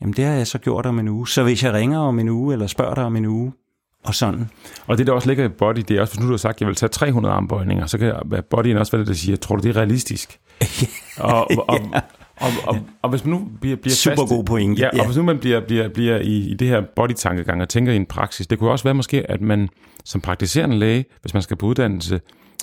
[0.00, 1.28] Jamen det har jeg så gjort om en uge.
[1.28, 3.52] Så hvis jeg ringer om en uge, eller spørger dig om en uge,
[4.04, 4.50] og sådan.
[4.86, 6.56] Og det, der også ligger i body, det er også, hvis nu du har sagt,
[6.56, 8.14] at jeg vil tage 300 armbøjninger, så kan
[8.50, 10.40] bodyen også være det, der siger, tror du, det er realistisk?
[11.18, 12.00] og, og, ja.
[12.36, 14.82] Og, og, og hvis man nu bliver, bliver Super fast, god pointe.
[14.82, 15.06] Ja, og ja.
[15.06, 18.06] hvis nu man bliver, bliver, bliver i, i det her body-tankegang og tænker i en
[18.06, 19.68] praksis, det kunne også være måske, at man
[20.04, 22.20] som praktiserende læge, hvis man skal på uddannelse,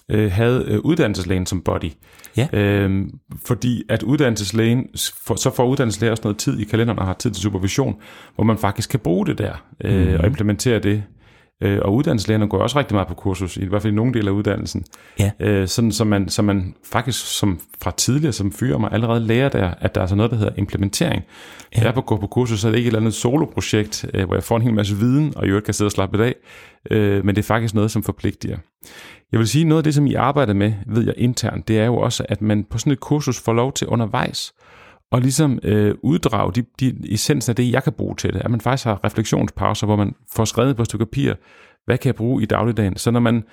[0.10, 1.92] øh, havde øh, uddannelseslægen som body.
[2.38, 2.48] Ja.
[2.54, 3.10] Øhm,
[3.46, 4.88] fordi at uddannelseslægen,
[5.26, 7.96] for, så får uddannelseslægen også noget tid i kalenderen og har tid til supervision,
[8.36, 9.54] hvor man faktisk kan bruge det der
[9.84, 10.20] øh, mm.
[10.20, 11.04] og implementere det
[11.62, 14.30] Øh, og uddannelseslægerne går også rigtig meget på kursus, i hvert fald i nogle dele
[14.30, 14.86] af uddannelsen.
[15.20, 15.32] Ja.
[15.40, 19.50] Øh, sådan, så, man, så man faktisk som fra tidligere som fyrer mig allerede lærer
[19.50, 21.24] der, at der er sådan noget, der hedder implementering.
[21.76, 21.82] Ja.
[21.82, 24.26] Jeg er på gå på kursus, så er det ikke et eller andet soloprojekt, øh,
[24.26, 26.36] hvor jeg får en hel masse viden, og i øvrigt kan sidde og slappe af,
[26.92, 28.58] øh, men det er faktisk noget, som forpligter.
[29.32, 31.86] Jeg vil sige, noget af det, som I arbejder med, ved jeg internt, det er
[31.86, 34.54] jo også, at man på sådan et kursus får lov til undervejs
[35.12, 38.40] og ligesom øh, uddrage de, de essensen af det, jeg kan bruge til det.
[38.40, 41.34] At man faktisk har refleksionspauser, hvor man får skrevet på et stykke papir,
[41.86, 42.98] hvad kan jeg bruge i dagligdagen?
[42.98, 43.44] Så når man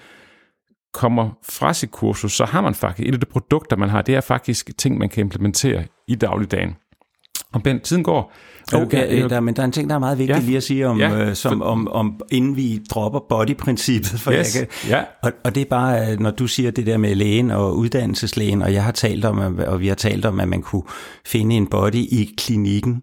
[0.92, 4.14] kommer fra sit kursus, så har man faktisk, et af de produkter, man har, det
[4.14, 6.76] er faktisk ting, man kan implementere i dagligdagen.
[7.52, 8.32] Og Ben, tiden går.
[8.74, 10.62] Okay, øh, der, men der er en ting, der er meget vigtig ja, lige at
[10.62, 14.20] sige, om, ja, øh, som, om, om, inden vi dropper body-princippet.
[14.20, 15.02] For yes, jeg kan, ja.
[15.22, 18.72] og, og det er bare, når du siger det der med lægen og uddannelseslægen, og
[18.72, 20.82] jeg har talt om, og vi har talt om, at man kunne
[21.26, 23.02] finde en body i klinikken.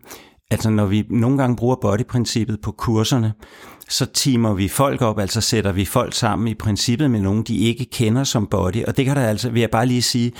[0.51, 3.34] Altså når vi nogle gange bruger body-princippet på kurserne,
[3.89, 7.58] så timer vi folk op, altså sætter vi folk sammen i princippet med nogen, de
[7.58, 8.84] ikke kender som body.
[8.84, 10.31] Og det kan der altså, vil jeg bare lige sige,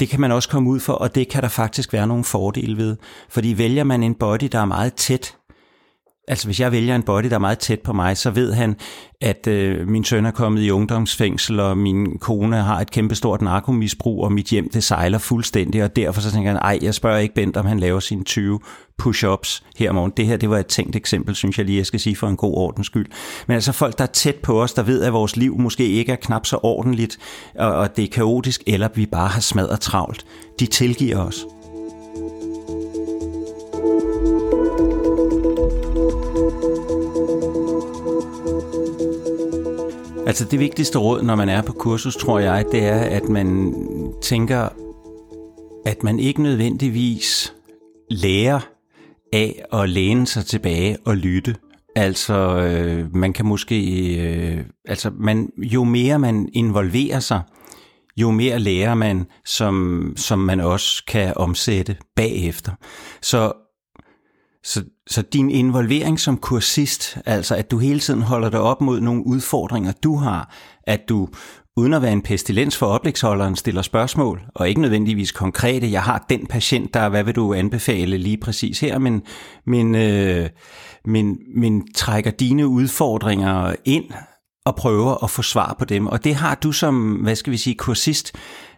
[0.00, 2.76] det kan man også komme ud for, og det kan der faktisk være nogle fordele
[2.76, 2.96] ved.
[3.28, 5.36] Fordi vælger man en body, der er meget tæt,
[6.28, 8.76] altså hvis jeg vælger en body, der er meget tæt på mig, så ved han,
[9.20, 14.24] at øh, min søn er kommet i ungdomsfængsel, og min kone har et kæmpestort narkomisbrug,
[14.24, 17.34] og mit hjem det sejler fuldstændig, og derfor så tænker han, ej, jeg spørger ikke
[17.34, 18.60] Bent, om han laver sine 20
[19.02, 20.12] push-ups her om morgen.
[20.16, 22.36] Det her, det var et tænkt eksempel, synes jeg lige, jeg skal sige for en
[22.36, 23.06] god ordens skyld.
[23.46, 26.12] Men altså folk, der er tæt på os, der ved, at vores liv måske ikke
[26.12, 27.18] er knap så ordentligt,
[27.54, 30.26] og, og det er kaotisk, eller vi bare har smadret travlt,
[30.60, 31.46] de tilgiver os.
[40.36, 43.74] Altså det vigtigste råd, når man er på kursus, tror jeg, det er, at man
[44.22, 44.68] tænker,
[45.86, 47.54] at man ikke nødvendigvis
[48.10, 48.60] lærer
[49.32, 51.56] af at læne sig tilbage og lytte.
[51.94, 57.42] Altså, øh, man kan måske, øh, altså, man, jo mere man involverer sig,
[58.16, 62.72] jo mere lærer man, som, som man også kan omsætte bagefter.
[63.22, 63.52] Så
[64.66, 69.00] så, så din involvering som kursist, altså at du hele tiden holder dig op mod
[69.00, 71.28] nogle udfordringer, du har, at du
[71.76, 76.24] uden at være en pestilens for oplægsholderen, stiller spørgsmål, og ikke nødvendigvis konkrete, jeg har
[76.28, 79.22] den patient, der, hvad vil du anbefale lige præcis her, men,
[79.66, 80.48] men, øh,
[81.04, 84.04] men, men trækker dine udfordringer ind
[84.64, 86.06] og prøver at få svar på dem.
[86.06, 88.32] Og det har du som, hvad skal vi sige, kursist,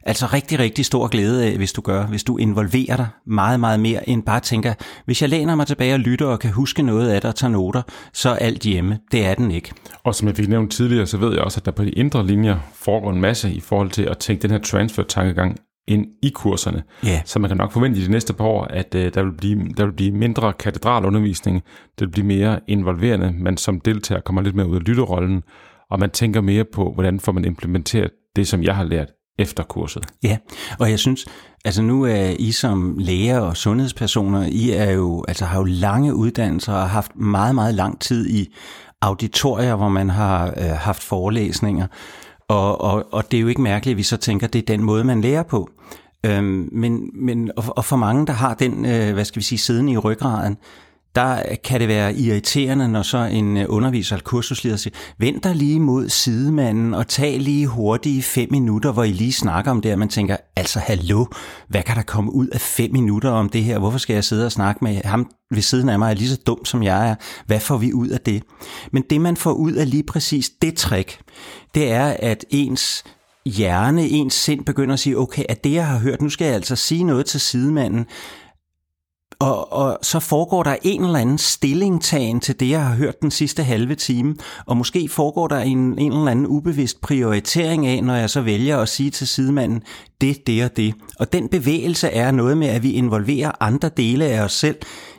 [0.08, 3.80] altså rigtig, rigtig stor glæde af, hvis du gør, hvis du involverer dig meget, meget
[3.80, 7.10] mere, end bare tænker, hvis jeg læner mig tilbage og lytter og kan huske noget
[7.10, 8.98] af det og tager noter, så er alt hjemme.
[9.12, 9.72] Det er den ikke.
[10.04, 12.26] Og som jeg fik nævnt tidligere, så ved jeg også, at der på de indre
[12.26, 15.56] linjer foregår en masse i forhold til at tænke den her transfer-tankegang
[15.88, 16.82] ind i kurserne.
[17.04, 17.22] Ja.
[17.24, 19.68] Så man kan nok forvente i de næste par år, at uh, der, vil blive,
[19.76, 21.62] der vil blive mindre katedralundervisning,
[21.98, 25.42] det vil blive mere involverende, man som deltager kommer lidt mere ud af lytterollen,
[25.90, 29.08] og man tænker mere på, hvordan får man implementeret det, som jeg har lært
[29.38, 30.06] efter kurset.
[30.22, 30.36] Ja,
[30.78, 31.26] og jeg synes,
[31.64, 36.14] altså nu er I som læger og sundhedspersoner, I er jo, altså har jo lange
[36.14, 38.54] uddannelser og har haft meget, meget lang tid i
[39.02, 41.86] auditorier, hvor man har øh, haft forelæsninger.
[42.48, 44.66] Og, og, og det er jo ikke mærkeligt, at vi så tænker, at det er
[44.66, 45.70] den måde, man lærer på.
[46.26, 49.58] Øhm, men, men, og, og for mange, der har den, øh, hvad skal vi sige,
[49.58, 50.56] siden i ryggraden,
[51.18, 55.56] der kan det være irriterende, når så en øh, underviser eller kursusleder siger, vend dig
[55.56, 59.92] lige mod sidemanden og tag lige hurtigt fem minutter, hvor I lige snakker om det,
[59.92, 61.26] og man tænker, altså hallo,
[61.68, 63.78] hvad kan der komme ud af fem minutter om det her?
[63.78, 66.40] Hvorfor skal jeg sidde og snakke med ham ved siden af mig, er lige så
[66.46, 67.14] dum som jeg er?
[67.46, 68.42] Hvad får vi ud af det?
[68.92, 71.18] Men det man får ud af lige præcis det trick,
[71.74, 73.04] det er, at ens
[73.46, 76.54] hjerne, ens sind begynder at sige, okay, at det jeg har hørt, nu skal jeg
[76.54, 78.06] altså sige noget til sidemanden,
[79.40, 83.30] og, og så foregår der en eller anden stillingtagen til det, jeg har hørt den
[83.30, 88.14] sidste halve time, og måske foregår der en, en eller anden ubevidst prioritering af, når
[88.14, 89.82] jeg så vælger at sige til sidemanden,
[90.20, 90.94] det, det og det.
[91.18, 94.76] Og den bevægelse er noget med, at vi involverer andre dele af os selv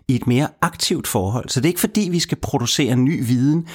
[0.07, 1.49] i et mere aktivt forhold.
[1.49, 3.67] Så det er ikke fordi, vi skal producere ny viden,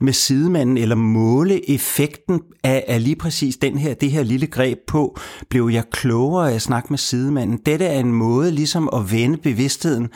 [0.00, 4.78] med sidemanden eller måle effekten af, af lige præcis den her, det her lille greb
[4.86, 5.18] på,
[5.50, 7.58] blev jeg klogere af at snakke med sidemanden.
[7.66, 10.08] Dette er en måde ligesom at vende bevidstheden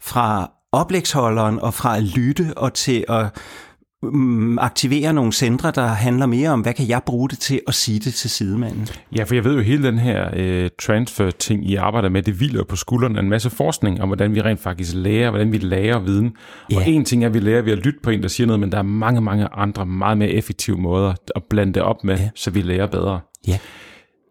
[0.00, 3.26] fra oplægsholderen og fra at lytte og til at
[4.58, 7.98] aktivere nogle centre, der handler mere om, hvad kan jeg bruge det til at sige
[7.98, 8.88] det til sidemanden?
[9.16, 12.64] Ja, for jeg ved jo, hele den her øh, transfer-ting, I arbejder med, det hviler
[12.64, 16.36] på skuldrene en masse forskning om, hvordan vi rent faktisk lærer, hvordan vi lærer viden.
[16.70, 16.76] Ja.
[16.76, 18.60] Og en ting er, at vi lærer ved at lytte på en, der siger noget,
[18.60, 22.18] men der er mange, mange andre meget mere effektive måder at blande det op med,
[22.18, 22.30] ja.
[22.34, 23.20] så vi lærer bedre.
[23.48, 23.58] Ja.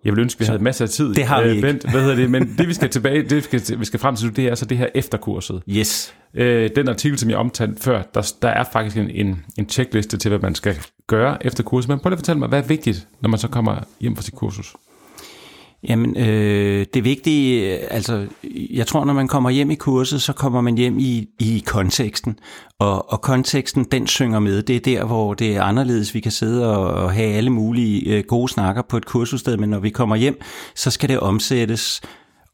[0.08, 1.13] Jeg vil ønske, vi så, havde masser af tid.
[1.13, 1.62] Det har vi ikke.
[1.62, 2.32] Bent, hvad hedder det?
[2.32, 4.65] Men det, vi skal tilbage, det vi skal, vi skal frem til, det er så
[4.65, 5.62] det her efterkurset.
[5.70, 6.13] Yes.
[6.34, 10.17] Øh, den artikel, som jeg omtalte før, der, der er faktisk en, en, en checkliste
[10.17, 10.76] til, hvad man skal
[11.08, 11.89] gøre efter kurset.
[11.89, 14.24] Men prøv lige at fortælle mig, hvad er vigtigt, når man så kommer hjem fra
[14.24, 14.76] sit kursus?
[15.83, 18.27] Jamen, øh, det vigtige, altså,
[18.73, 22.39] jeg tror, når man kommer hjem i kurset, så kommer man hjem i, i konteksten.
[22.79, 24.63] Og, og konteksten, den synger med.
[24.63, 26.13] Det er der, hvor det er anderledes.
[26.13, 29.69] Vi kan sidde og, og have alle mulige øh, gode snakker på et kursussted, men
[29.69, 30.41] når vi kommer hjem,
[30.75, 32.01] så skal det omsættes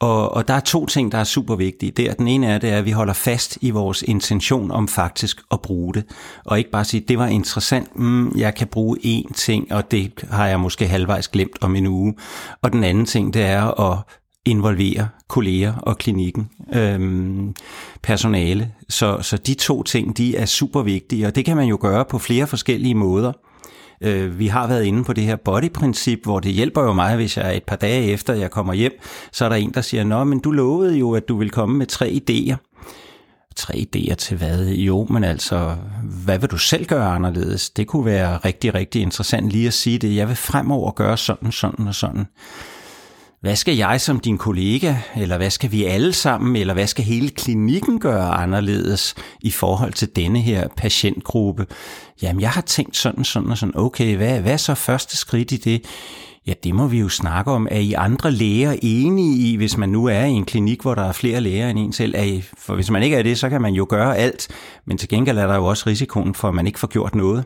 [0.04, 1.92] og, og der er to ting, der er super vigtige.
[1.92, 5.42] Der, den ene er, det er, at vi holder fast i vores intention om faktisk
[5.52, 6.04] at bruge det.
[6.46, 10.12] Og ikke bare sige, det var interessant, mm, jeg kan bruge én ting, og det
[10.30, 12.16] har jeg måske halvvejs glemt om en uge.
[12.62, 13.98] Og den anden ting, det er at
[14.46, 17.56] involvere kolleger og klinikken, øhm,
[18.02, 18.72] personale.
[18.90, 22.06] Så, så de to ting, de er super vigtige, og det kan man jo gøre
[22.06, 23.32] på flere forskellige måder.
[24.04, 27.38] Øh, vi har været inde på det her body-princip, hvor det hjælper jo mig, hvis
[27.38, 28.92] jeg et par dage efter, jeg kommer hjem,
[29.32, 31.78] så er der en, der siger, nå, men du lovede jo, at du vil komme
[31.78, 32.56] med tre idéer.
[33.56, 34.68] Tre idéer til hvad?
[34.68, 35.76] Jo, men altså,
[36.26, 37.70] hvad vil du selv gøre anderledes?
[37.70, 40.16] Det kunne være rigtig, rigtig interessant lige at sige det.
[40.16, 42.26] Jeg vil fremover gøre sådan, sådan og sådan
[43.44, 47.06] hvad skal jeg som din kollega, eller hvad skal vi alle sammen, eller hvad skal
[47.06, 51.68] hele klinikken gøre anderledes i forhold til denne her patientgruppe?
[52.22, 53.78] Jamen, jeg har tænkt sådan, sådan og sådan.
[53.78, 55.86] Okay, hvad, hvad er så første skridt i det?
[56.48, 57.68] Ja, det må vi jo snakke om.
[57.72, 61.04] Er I andre læger enige i, hvis man nu er i en klinik, hvor der
[61.04, 62.16] er flere læger end en selv?
[62.18, 64.48] Er I, for hvis man ikke er det, så kan man jo gøre alt,
[64.86, 67.44] men til gengæld er der jo også risikoen for, at man ikke får gjort noget.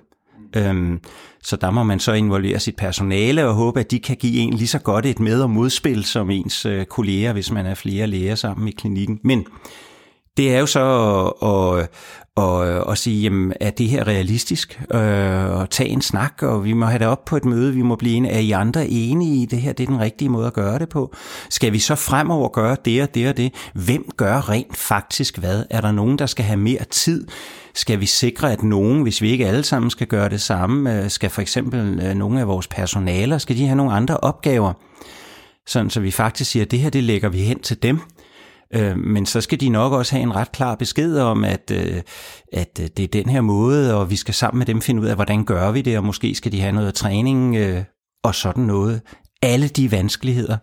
[0.56, 1.00] Øhm,
[1.44, 4.54] så der må man så involvere sit personale og håbe, at de kan give en
[4.54, 8.08] lige så godt et med- og modspil som ens øh, kolleger, hvis man er flere
[8.08, 9.20] læger sammen i klinikken.
[9.24, 9.46] Men
[10.38, 10.84] det er jo så
[11.42, 11.90] at,
[12.44, 14.82] at, at, at sige, jamen, er det her realistisk?
[14.94, 17.82] Øh, at tage en snak, og vi må have det op på et møde, vi
[17.82, 18.34] må blive enige.
[18.34, 19.74] Er I andre enige i det her?
[19.74, 21.14] Det er den rigtige måde at gøre det på.
[21.50, 23.54] Skal vi så fremover gøre det og det og det?
[23.74, 25.64] Hvem gør rent faktisk hvad?
[25.70, 27.28] Er der nogen, der skal have mere tid?
[27.78, 31.10] Skal vi sikre, at nogen, hvis vi ikke alle sammen skal gøre det samme, øh,
[31.10, 34.74] skal for eksempel øh, nogle af vores personaler, skal de have nogle andre opgaver?
[35.68, 38.00] Sådan så vi faktisk siger, at det her, det lægger vi hen til dem.
[38.76, 42.02] Øh, men så skal de nok også have en ret klar besked om, at, øh,
[42.54, 45.08] at øh, det er den her måde, og vi skal sammen med dem finde ud
[45.08, 47.84] af, hvordan gør vi det, og måske skal de have noget træning øh,
[48.24, 49.02] og sådan noget.
[49.42, 50.58] Alle de vanskeligheder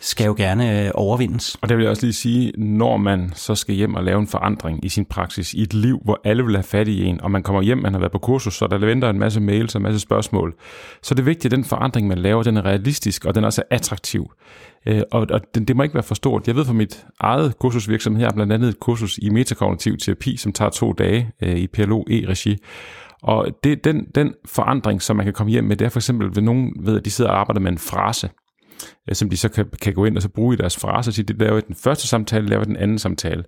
[0.00, 1.56] skal jo gerne øh, overvindes.
[1.62, 4.26] Og det vil jeg også lige sige, når man så skal hjem og lave en
[4.26, 7.30] forandring i sin praksis, i et liv, hvor alle vil have fat i en, og
[7.30, 9.78] man kommer hjem, man har været på kursus, så der venter en masse mails og
[9.78, 10.54] en masse spørgsmål,
[11.02, 13.46] så det er vigtigt, at den forandring, man laver, den er realistisk, og den er
[13.46, 14.30] også attraktiv.
[14.86, 16.46] Øh, og, og det, det må ikke være for stort.
[16.46, 20.52] Jeg ved fra mit eget kursusvirksomhed, her blandt andet et kursus i metakognitiv terapi, som
[20.52, 22.56] tager to dage øh, i PLO E-regi.
[23.22, 26.36] Og det, den, den forandring, som man kan komme hjem med, det er for eksempel,
[26.36, 28.30] ved nogen ved, at de sidder og arbejder med en frase,
[29.08, 31.14] Øh, som de så kan, kan gå ind og så bruge i deres fraser og
[31.14, 33.44] sige, det laver den første samtale, laver den anden samtale.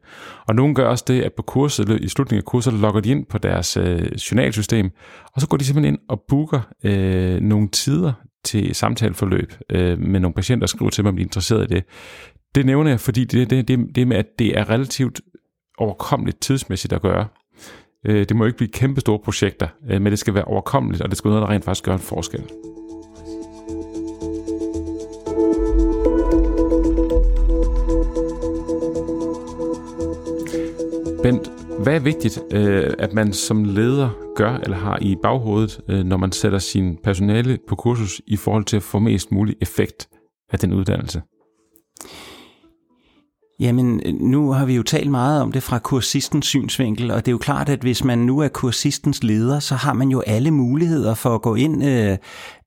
[0.48, 3.26] Og nogen gør også det, at på kurset, i slutningen af kurset, logger de ind
[3.26, 4.90] på deres øh, journalsystem,
[5.34, 8.12] og så går de simpelthen ind og booker øh, nogle tider
[8.44, 11.74] til samtaleforløb øh, med nogle patienter og skriver til mig, om de er interesseret i
[11.74, 11.84] det.
[12.54, 15.20] Det nævner jeg, fordi det, det, det, det med, at det er relativt
[15.78, 17.26] overkommeligt tidsmæssigt at gøre.
[18.06, 21.10] Øh, det må ikke blive kæmpe store projekter, øh, men det skal være overkommeligt, og
[21.10, 22.42] det skal være noget, der rent faktisk gør en forskel.
[31.22, 31.50] Bent,
[31.82, 36.16] hvad er vigtigt, øh, at man som leder gør eller har i baghovedet, øh, når
[36.16, 40.08] man sætter sin personale på kursus i forhold til at få mest mulig effekt
[40.52, 41.22] af den uddannelse?
[43.62, 47.28] Jamen, øh, nu har vi jo talt meget om det fra kursistens synsvinkel, og det
[47.28, 50.50] er jo klart, at hvis man nu er kursistens leder, så har man jo alle
[50.50, 52.18] muligheder for at gå ind øh,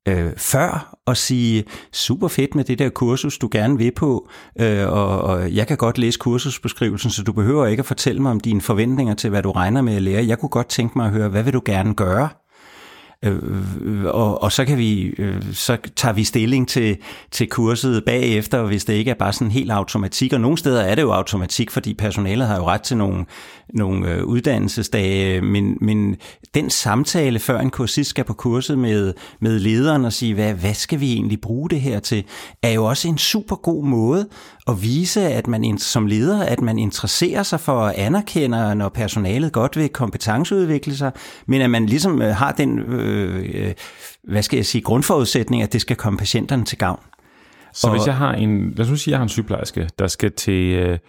[0.07, 4.29] øh, før og sige, super fedt med det der kursus, du gerne vil på,
[4.59, 8.31] øh, og, og jeg kan godt læse kursusbeskrivelsen, så du behøver ikke at fortælle mig
[8.31, 10.27] om dine forventninger til, hvad du regner med at lære.
[10.27, 12.29] Jeg kunne godt tænke mig at høre, hvad vil du gerne gøre?
[13.25, 16.97] Øh, og, og så kan vi øh, så tager vi stilling til,
[17.31, 20.33] til kurset bagefter, hvis det ikke er bare sådan helt automatik.
[20.33, 23.25] Og nogle steder er det jo automatik, fordi personalet har jo ret til nogle,
[23.73, 25.41] nogle øh, uddannelsesdage.
[25.41, 26.15] Men, men
[26.53, 30.73] den samtale, før en kursist skal på kurset med, med lederen og sige, hvad, hvad
[30.73, 32.23] skal vi egentlig bruge det her til,
[32.63, 34.27] er jo også en super god måde
[34.67, 39.51] at vise, at man som leder, at man interesserer sig for at anerkende, når personalet
[39.51, 41.11] godt vil kompetenceudvikle sig,
[41.47, 43.73] men at man ligesom øh, har den øh, øh,
[44.23, 46.99] hvad skal jeg sige, grundforudsætning, at det skal komme patienterne til gavn.
[47.73, 50.31] Så og, hvis jeg har en, lad os sige, jeg har en sygeplejerske, der skal
[50.31, 50.99] til øh,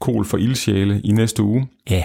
[0.00, 2.02] kol for ildsjæle i næste uge, ja.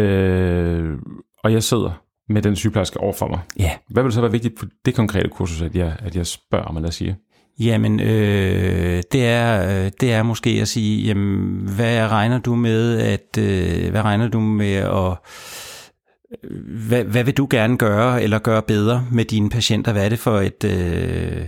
[0.00, 0.98] øh,
[1.44, 3.40] og jeg sidder med den sygeplejerske over for mig.
[3.58, 3.70] Ja.
[3.90, 6.76] Hvad vil så være vigtigt på det konkrete kursus, at jeg, at jeg spørger om,
[6.76, 7.14] eller siger?
[7.60, 12.98] Jamen, øh, det, er, øh, det er måske at sige, jamen, hvad regner du med,
[12.98, 15.16] at, øh, hvad regner du med at
[16.88, 19.92] hvad, hvad vil du gerne gøre eller gøre bedre med dine patienter?
[19.92, 20.64] Hvad er det for et...
[20.64, 21.46] Øh,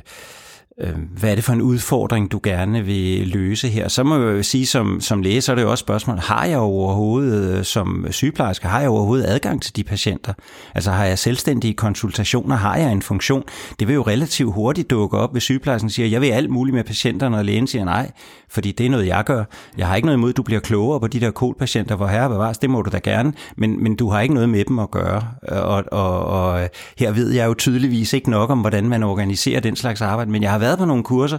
[0.81, 3.89] Øh, hvad er det for en udfordring, du gerne vil løse her?
[3.89, 6.45] Så må jeg jo sige, som, som læge, så er det jo også spørgsmål, har
[6.45, 10.33] jeg overhovedet øh, som sygeplejerske, har jeg overhovedet adgang til de patienter?
[10.75, 13.43] Altså har jeg selvstændige konsultationer, har jeg en funktion?
[13.79, 16.85] Det vil jo relativt hurtigt dukke op, hvis sygeplejersken siger, jeg vil alt muligt med
[16.85, 18.11] patienterne, og lægen siger nej,
[18.49, 19.45] fordi det er noget, jeg gør.
[19.79, 22.29] Jeg har ikke noget imod, at du bliver klogere på de der kolpatienter, hvor herre
[22.29, 24.91] bevares, det må du da gerne, men, men du har ikke noget med dem at
[24.91, 25.29] gøre.
[25.53, 29.61] Øh, og, og, og her ved jeg jo tydeligvis ikke nok om, hvordan man organiserer
[29.61, 31.39] den slags arbejde, men jeg har været på nogle kurser,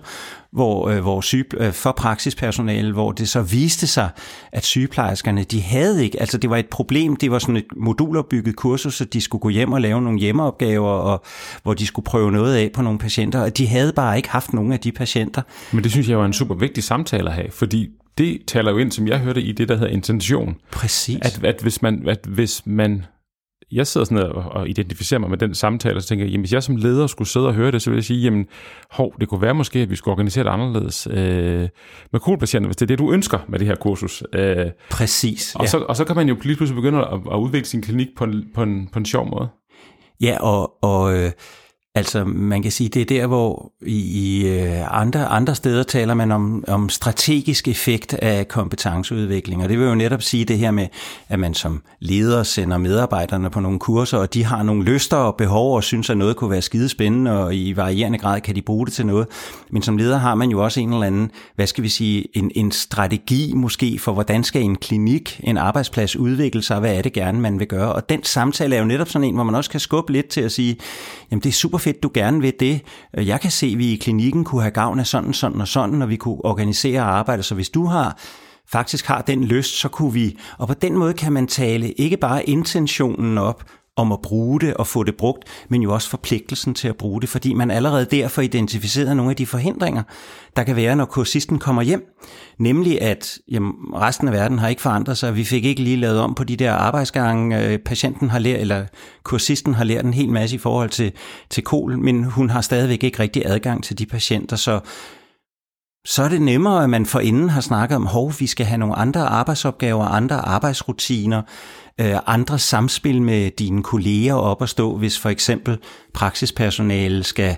[0.52, 4.10] hvor, øh, hvor syge, øh, for praksispersonale, hvor det så viste sig,
[4.52, 8.56] at sygeplejerskerne, de havde ikke, altså det var et problem, det var sådan et modulopbygget
[8.56, 11.24] kursus, så de skulle gå hjem og lave nogle hjemmeopgaver, og,
[11.64, 14.54] hvor de skulle prøve noget af på nogle patienter, og de havde bare ikke haft
[14.54, 15.42] nogen af de patienter.
[15.72, 18.78] Men det synes jeg var en super vigtig samtale at have, fordi det taler jo
[18.78, 20.56] ind, som jeg hørte i det, der hedder intention.
[20.72, 21.18] Præcis.
[21.22, 23.06] At, at, hvis, man, at hvis man
[23.76, 26.42] jeg sidder sådan og, og identificerer mig med den samtale, og så tænker jeg, jamen,
[26.42, 28.46] hvis jeg som leder skulle sidde og høre det, så vil jeg sige, jamen,
[28.92, 31.70] hov, det kunne være måske, at vi skulle organisere det anderledes øh,
[32.12, 34.24] med kolpatienter, hvis det er det, du ønsker med det her kursus.
[34.34, 35.68] Øh, Præcis, og, ja.
[35.68, 38.24] så, og så kan man jo lige pludselig begynde at, at udvikle sin klinik på
[38.24, 39.48] en, på en, på en sjov måde.
[40.22, 41.32] Ja, og, og øh,
[41.98, 46.14] Altså man kan sige, det er der, hvor i, i øh, andre, andre steder taler
[46.14, 50.72] man om, om strategisk effekt af kompetenceudvikling, og det vil jo netop sige det her
[50.72, 50.88] med,
[51.30, 55.36] at man som leder sender medarbejderne på nogle kurser, og de har nogle lyster og
[55.36, 58.86] behov og synes, at noget kunne være skidespændende, og i varierende grad kan de bruge
[58.86, 59.28] det til noget.
[59.70, 62.52] Men som leder har man jo også en eller anden, hvad skal vi sige, en,
[62.56, 67.14] en strategi måske for, hvordan skal en klinik, en arbejdsplads udvikle sig, hvad er det
[67.14, 67.94] gerne, man vil gøre.
[67.94, 70.42] Og den samtale er jo netop sådan en, hvor man også kan skubbe lidt til
[70.42, 70.78] at sige,
[71.32, 72.82] jamen det er super fedt, du gerne vil det.
[73.14, 76.02] Jeg kan se, at vi i klinikken kunne have gavn af sådan, sådan og sådan,
[76.02, 77.46] og vi kunne organisere arbejdet.
[77.46, 78.18] Så hvis du har
[78.72, 80.38] faktisk har den lyst, så kunne vi...
[80.58, 83.64] Og på den måde kan man tale ikke bare intentionen op,
[83.98, 87.22] om at bruge det og få det brugt, men jo også forpligtelsen til at bruge
[87.22, 90.04] det, fordi man allerede derfor identificerer nogle af de forhindringer,
[90.56, 92.04] der kan være, når kursisten kommer hjem.
[92.60, 95.36] Nemlig at jamen, resten af verden har ikke forandret sig.
[95.36, 97.64] Vi fik ikke lige lavet om på de der arbejdsgange.
[97.64, 98.86] Øh, patienten har lært, eller
[99.24, 101.12] kursisten har lært en hel masse i forhold til,
[101.50, 104.80] til kol, men hun har stadigvæk ikke rigtig adgang til de patienter, så
[106.06, 108.96] så er det nemmere, at man forinden har snakket om, hov, vi skal have nogle
[108.96, 111.42] andre arbejdsopgaver, andre arbejdsrutiner,
[112.02, 115.78] øh, andre samspil med dine kolleger op at stå, hvis for eksempel
[116.14, 117.58] praksispersonale skal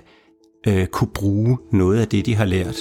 [0.68, 2.76] øh, kunne bruge noget af det, de har lært.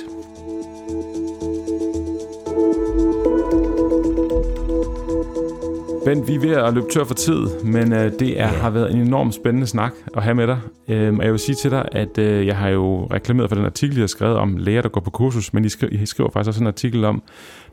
[6.06, 8.92] Bent, vi er ved at løbe tør for tid, men øh, det er, har været
[8.92, 10.60] en enormt spændende snak at have med dig.
[10.88, 13.66] Øhm, og jeg vil sige til dig, at øh, jeg har jo reklameret for den
[13.66, 16.30] artikel, jeg har skrevet om læger, der går på kursus, men I skriver, I skriver
[16.32, 17.24] faktisk også en artikel om,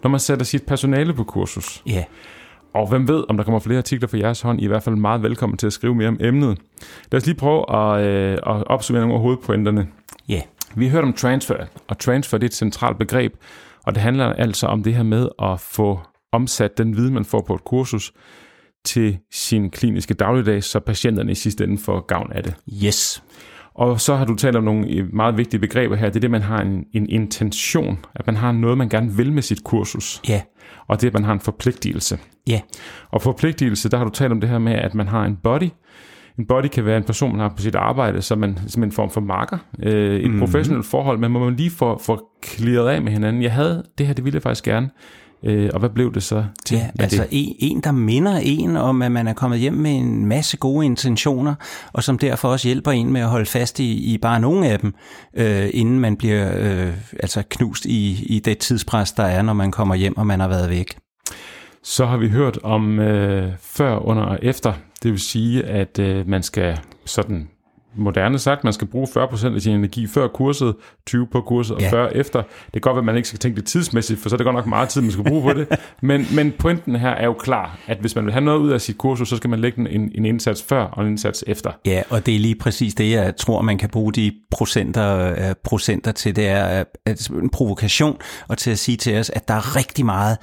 [0.02, 1.82] når man sætter sit personale på kursus.
[1.86, 2.04] Ja.
[2.74, 4.82] Og hvem ved, om der kommer flere artikler fra jeres hånd, I er i hvert
[4.82, 6.58] fald meget velkommen til at skrive mere om emnet.
[7.12, 9.88] Lad os lige prøve at, øh, at opsummere nogle af hovedpointerne.
[10.28, 10.40] Ja.
[10.74, 11.56] Vi har hørt om transfer,
[11.88, 13.34] og transfer det er et centralt begreb,
[13.86, 16.00] og det handler altså om det her med at få
[16.32, 18.12] omsat den viden, man får på et kursus,
[18.84, 22.54] til sin kliniske dagligdag, så patienterne i sidste ende får gavn af det.
[22.84, 23.22] Yes.
[23.74, 26.06] Og så har du talt om nogle meget vigtige begreber her.
[26.06, 29.32] Det er det, man har en, en intention, at man har noget, man gerne vil
[29.32, 30.22] med sit kursus.
[30.28, 30.42] Ja.
[30.86, 32.18] Og det, at man har en forpligtelse.
[32.46, 32.60] Ja.
[33.10, 35.68] Og forpligtelse, der har du talt om det her med, at man har en body.
[36.38, 38.92] En body kan være en person, man har på sit arbejde, som man som en
[38.92, 39.58] form for marker.
[39.82, 40.38] Øh, et mm.
[40.38, 43.42] professionelt forhold, men må man lige få, få clearet af med hinanden.
[43.42, 44.90] Jeg havde det her, det ville jeg faktisk gerne.
[45.46, 46.76] Øh, og hvad blev det så til?
[46.76, 47.28] Ja, altså det?
[47.30, 50.86] En, en, der minder en om, at man er kommet hjem med en masse gode
[50.86, 51.54] intentioner,
[51.92, 54.78] og som derfor også hjælper en med at holde fast i, i bare nogle af
[54.78, 54.94] dem,
[55.34, 56.92] øh, inden man bliver øh,
[57.22, 60.48] altså knust i, i det tidspres, der er, når man kommer hjem, og man har
[60.48, 60.96] været væk.
[61.82, 64.72] Så har vi hørt om øh, før, under og efter.
[65.02, 67.48] Det vil sige, at øh, man skal sådan
[67.96, 70.74] moderne sagt, man skal bruge 40% af sin energi før kurset,
[71.06, 71.90] 20 på kurset og ja.
[71.90, 72.42] 40 efter.
[72.42, 74.44] Det kan godt være, at man ikke skal tænke det tidsmæssigt, for så er det
[74.44, 75.68] godt nok meget tid, man skal bruge på det.
[76.02, 78.80] Men, men pointen her er jo klar, at hvis man vil have noget ud af
[78.80, 81.70] sit kursus, så skal man lægge en, en indsats før og en indsats efter.
[81.86, 85.52] Ja, og det er lige præcis det, jeg tror, man kan bruge de procenter, uh,
[85.64, 86.36] procenter til.
[86.36, 88.16] Det er uh, en provokation,
[88.48, 90.38] og til at sige til os, at der er rigtig meget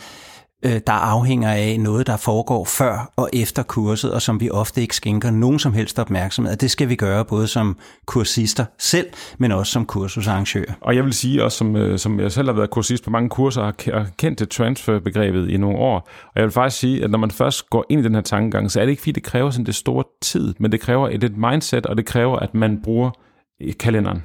[0.66, 4.82] Øh, der afhænger af noget, der foregår før og efter kurset, og som vi ofte
[4.82, 6.56] ikke skænker nogen som helst opmærksomhed.
[6.56, 9.08] Det skal vi gøre både som kursister selv,
[9.38, 10.74] men også som kursusarrangører.
[10.82, 13.30] Og jeg vil sige også, som, øh, som jeg selv har været kursist på mange
[13.30, 15.96] kurser, har kendt det transferbegrebet i nogle år.
[16.26, 18.72] Og jeg vil faktisk sige, at når man først går ind i den her tankegang,
[18.72, 21.24] så er det ikke fordi, det kræver sådan det store tid, men det kræver et,
[21.24, 23.12] et mindset, og det kræver, at man bruger
[23.80, 24.24] kalenderen.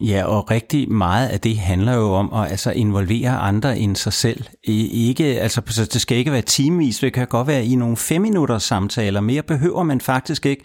[0.00, 4.12] Ja, og rigtig meget af det handler jo om at altså involvere andre end sig
[4.12, 4.44] selv.
[4.64, 8.62] Ikke, altså, det skal ikke være timevis, det kan godt være i nogle fem minutters
[8.62, 9.20] samtaler.
[9.20, 10.64] Mere behøver man faktisk ikke.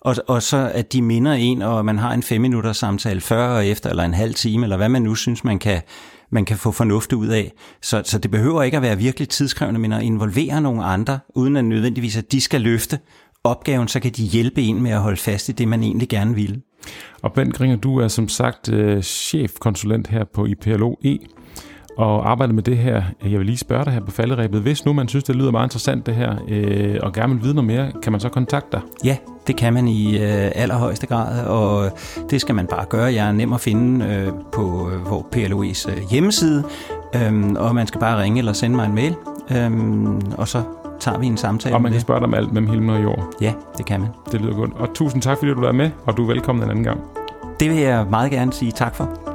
[0.00, 3.48] Og, og så at de minder en, og man har en fem minutters samtale før
[3.48, 5.80] og efter, eller en halv time, eller hvad man nu synes, man kan,
[6.30, 7.52] man kan få fornuft ud af.
[7.82, 11.56] Så, så det behøver ikke at være virkelig tidskrævende, men at involvere nogle andre, uden
[11.56, 12.98] at nødvendigvis, at de skal løfte
[13.44, 16.34] opgaven, så kan de hjælpe en med at holde fast i det, man egentlig gerne
[16.34, 16.62] vil.
[17.22, 21.18] Og Bent Gringer, du er som sagt øh, chefkonsulent her på IPLOE
[21.96, 23.02] og arbejder med det her.
[23.24, 24.60] Jeg vil lige spørge dig her på falderæbet.
[24.60, 27.54] Hvis nu man synes, det lyder meget interessant det her, øh, og gerne vil vide
[27.54, 28.80] noget mere, kan man så kontakte dig?
[29.04, 29.16] Ja,
[29.46, 31.90] det kan man i øh, allerhøjeste grad, og
[32.30, 33.14] det skal man bare gøre.
[33.14, 36.64] Jeg er nem at finde øh, på øh, hvor PLOE's øh, hjemmeside,
[37.14, 39.14] øh, og man skal bare ringe eller sende mig en mail,
[39.50, 39.70] øh,
[40.38, 40.62] og så
[41.00, 41.74] tager vi en samtale.
[41.74, 43.34] Og man kan spørge dig om alt mellem himmel og jord.
[43.40, 44.10] Ja, det kan man.
[44.32, 44.70] Det lyder godt.
[44.76, 47.00] Og tusind tak, fordi du var med, og du er velkommen en anden gang.
[47.60, 49.33] Det vil jeg meget gerne sige tak for.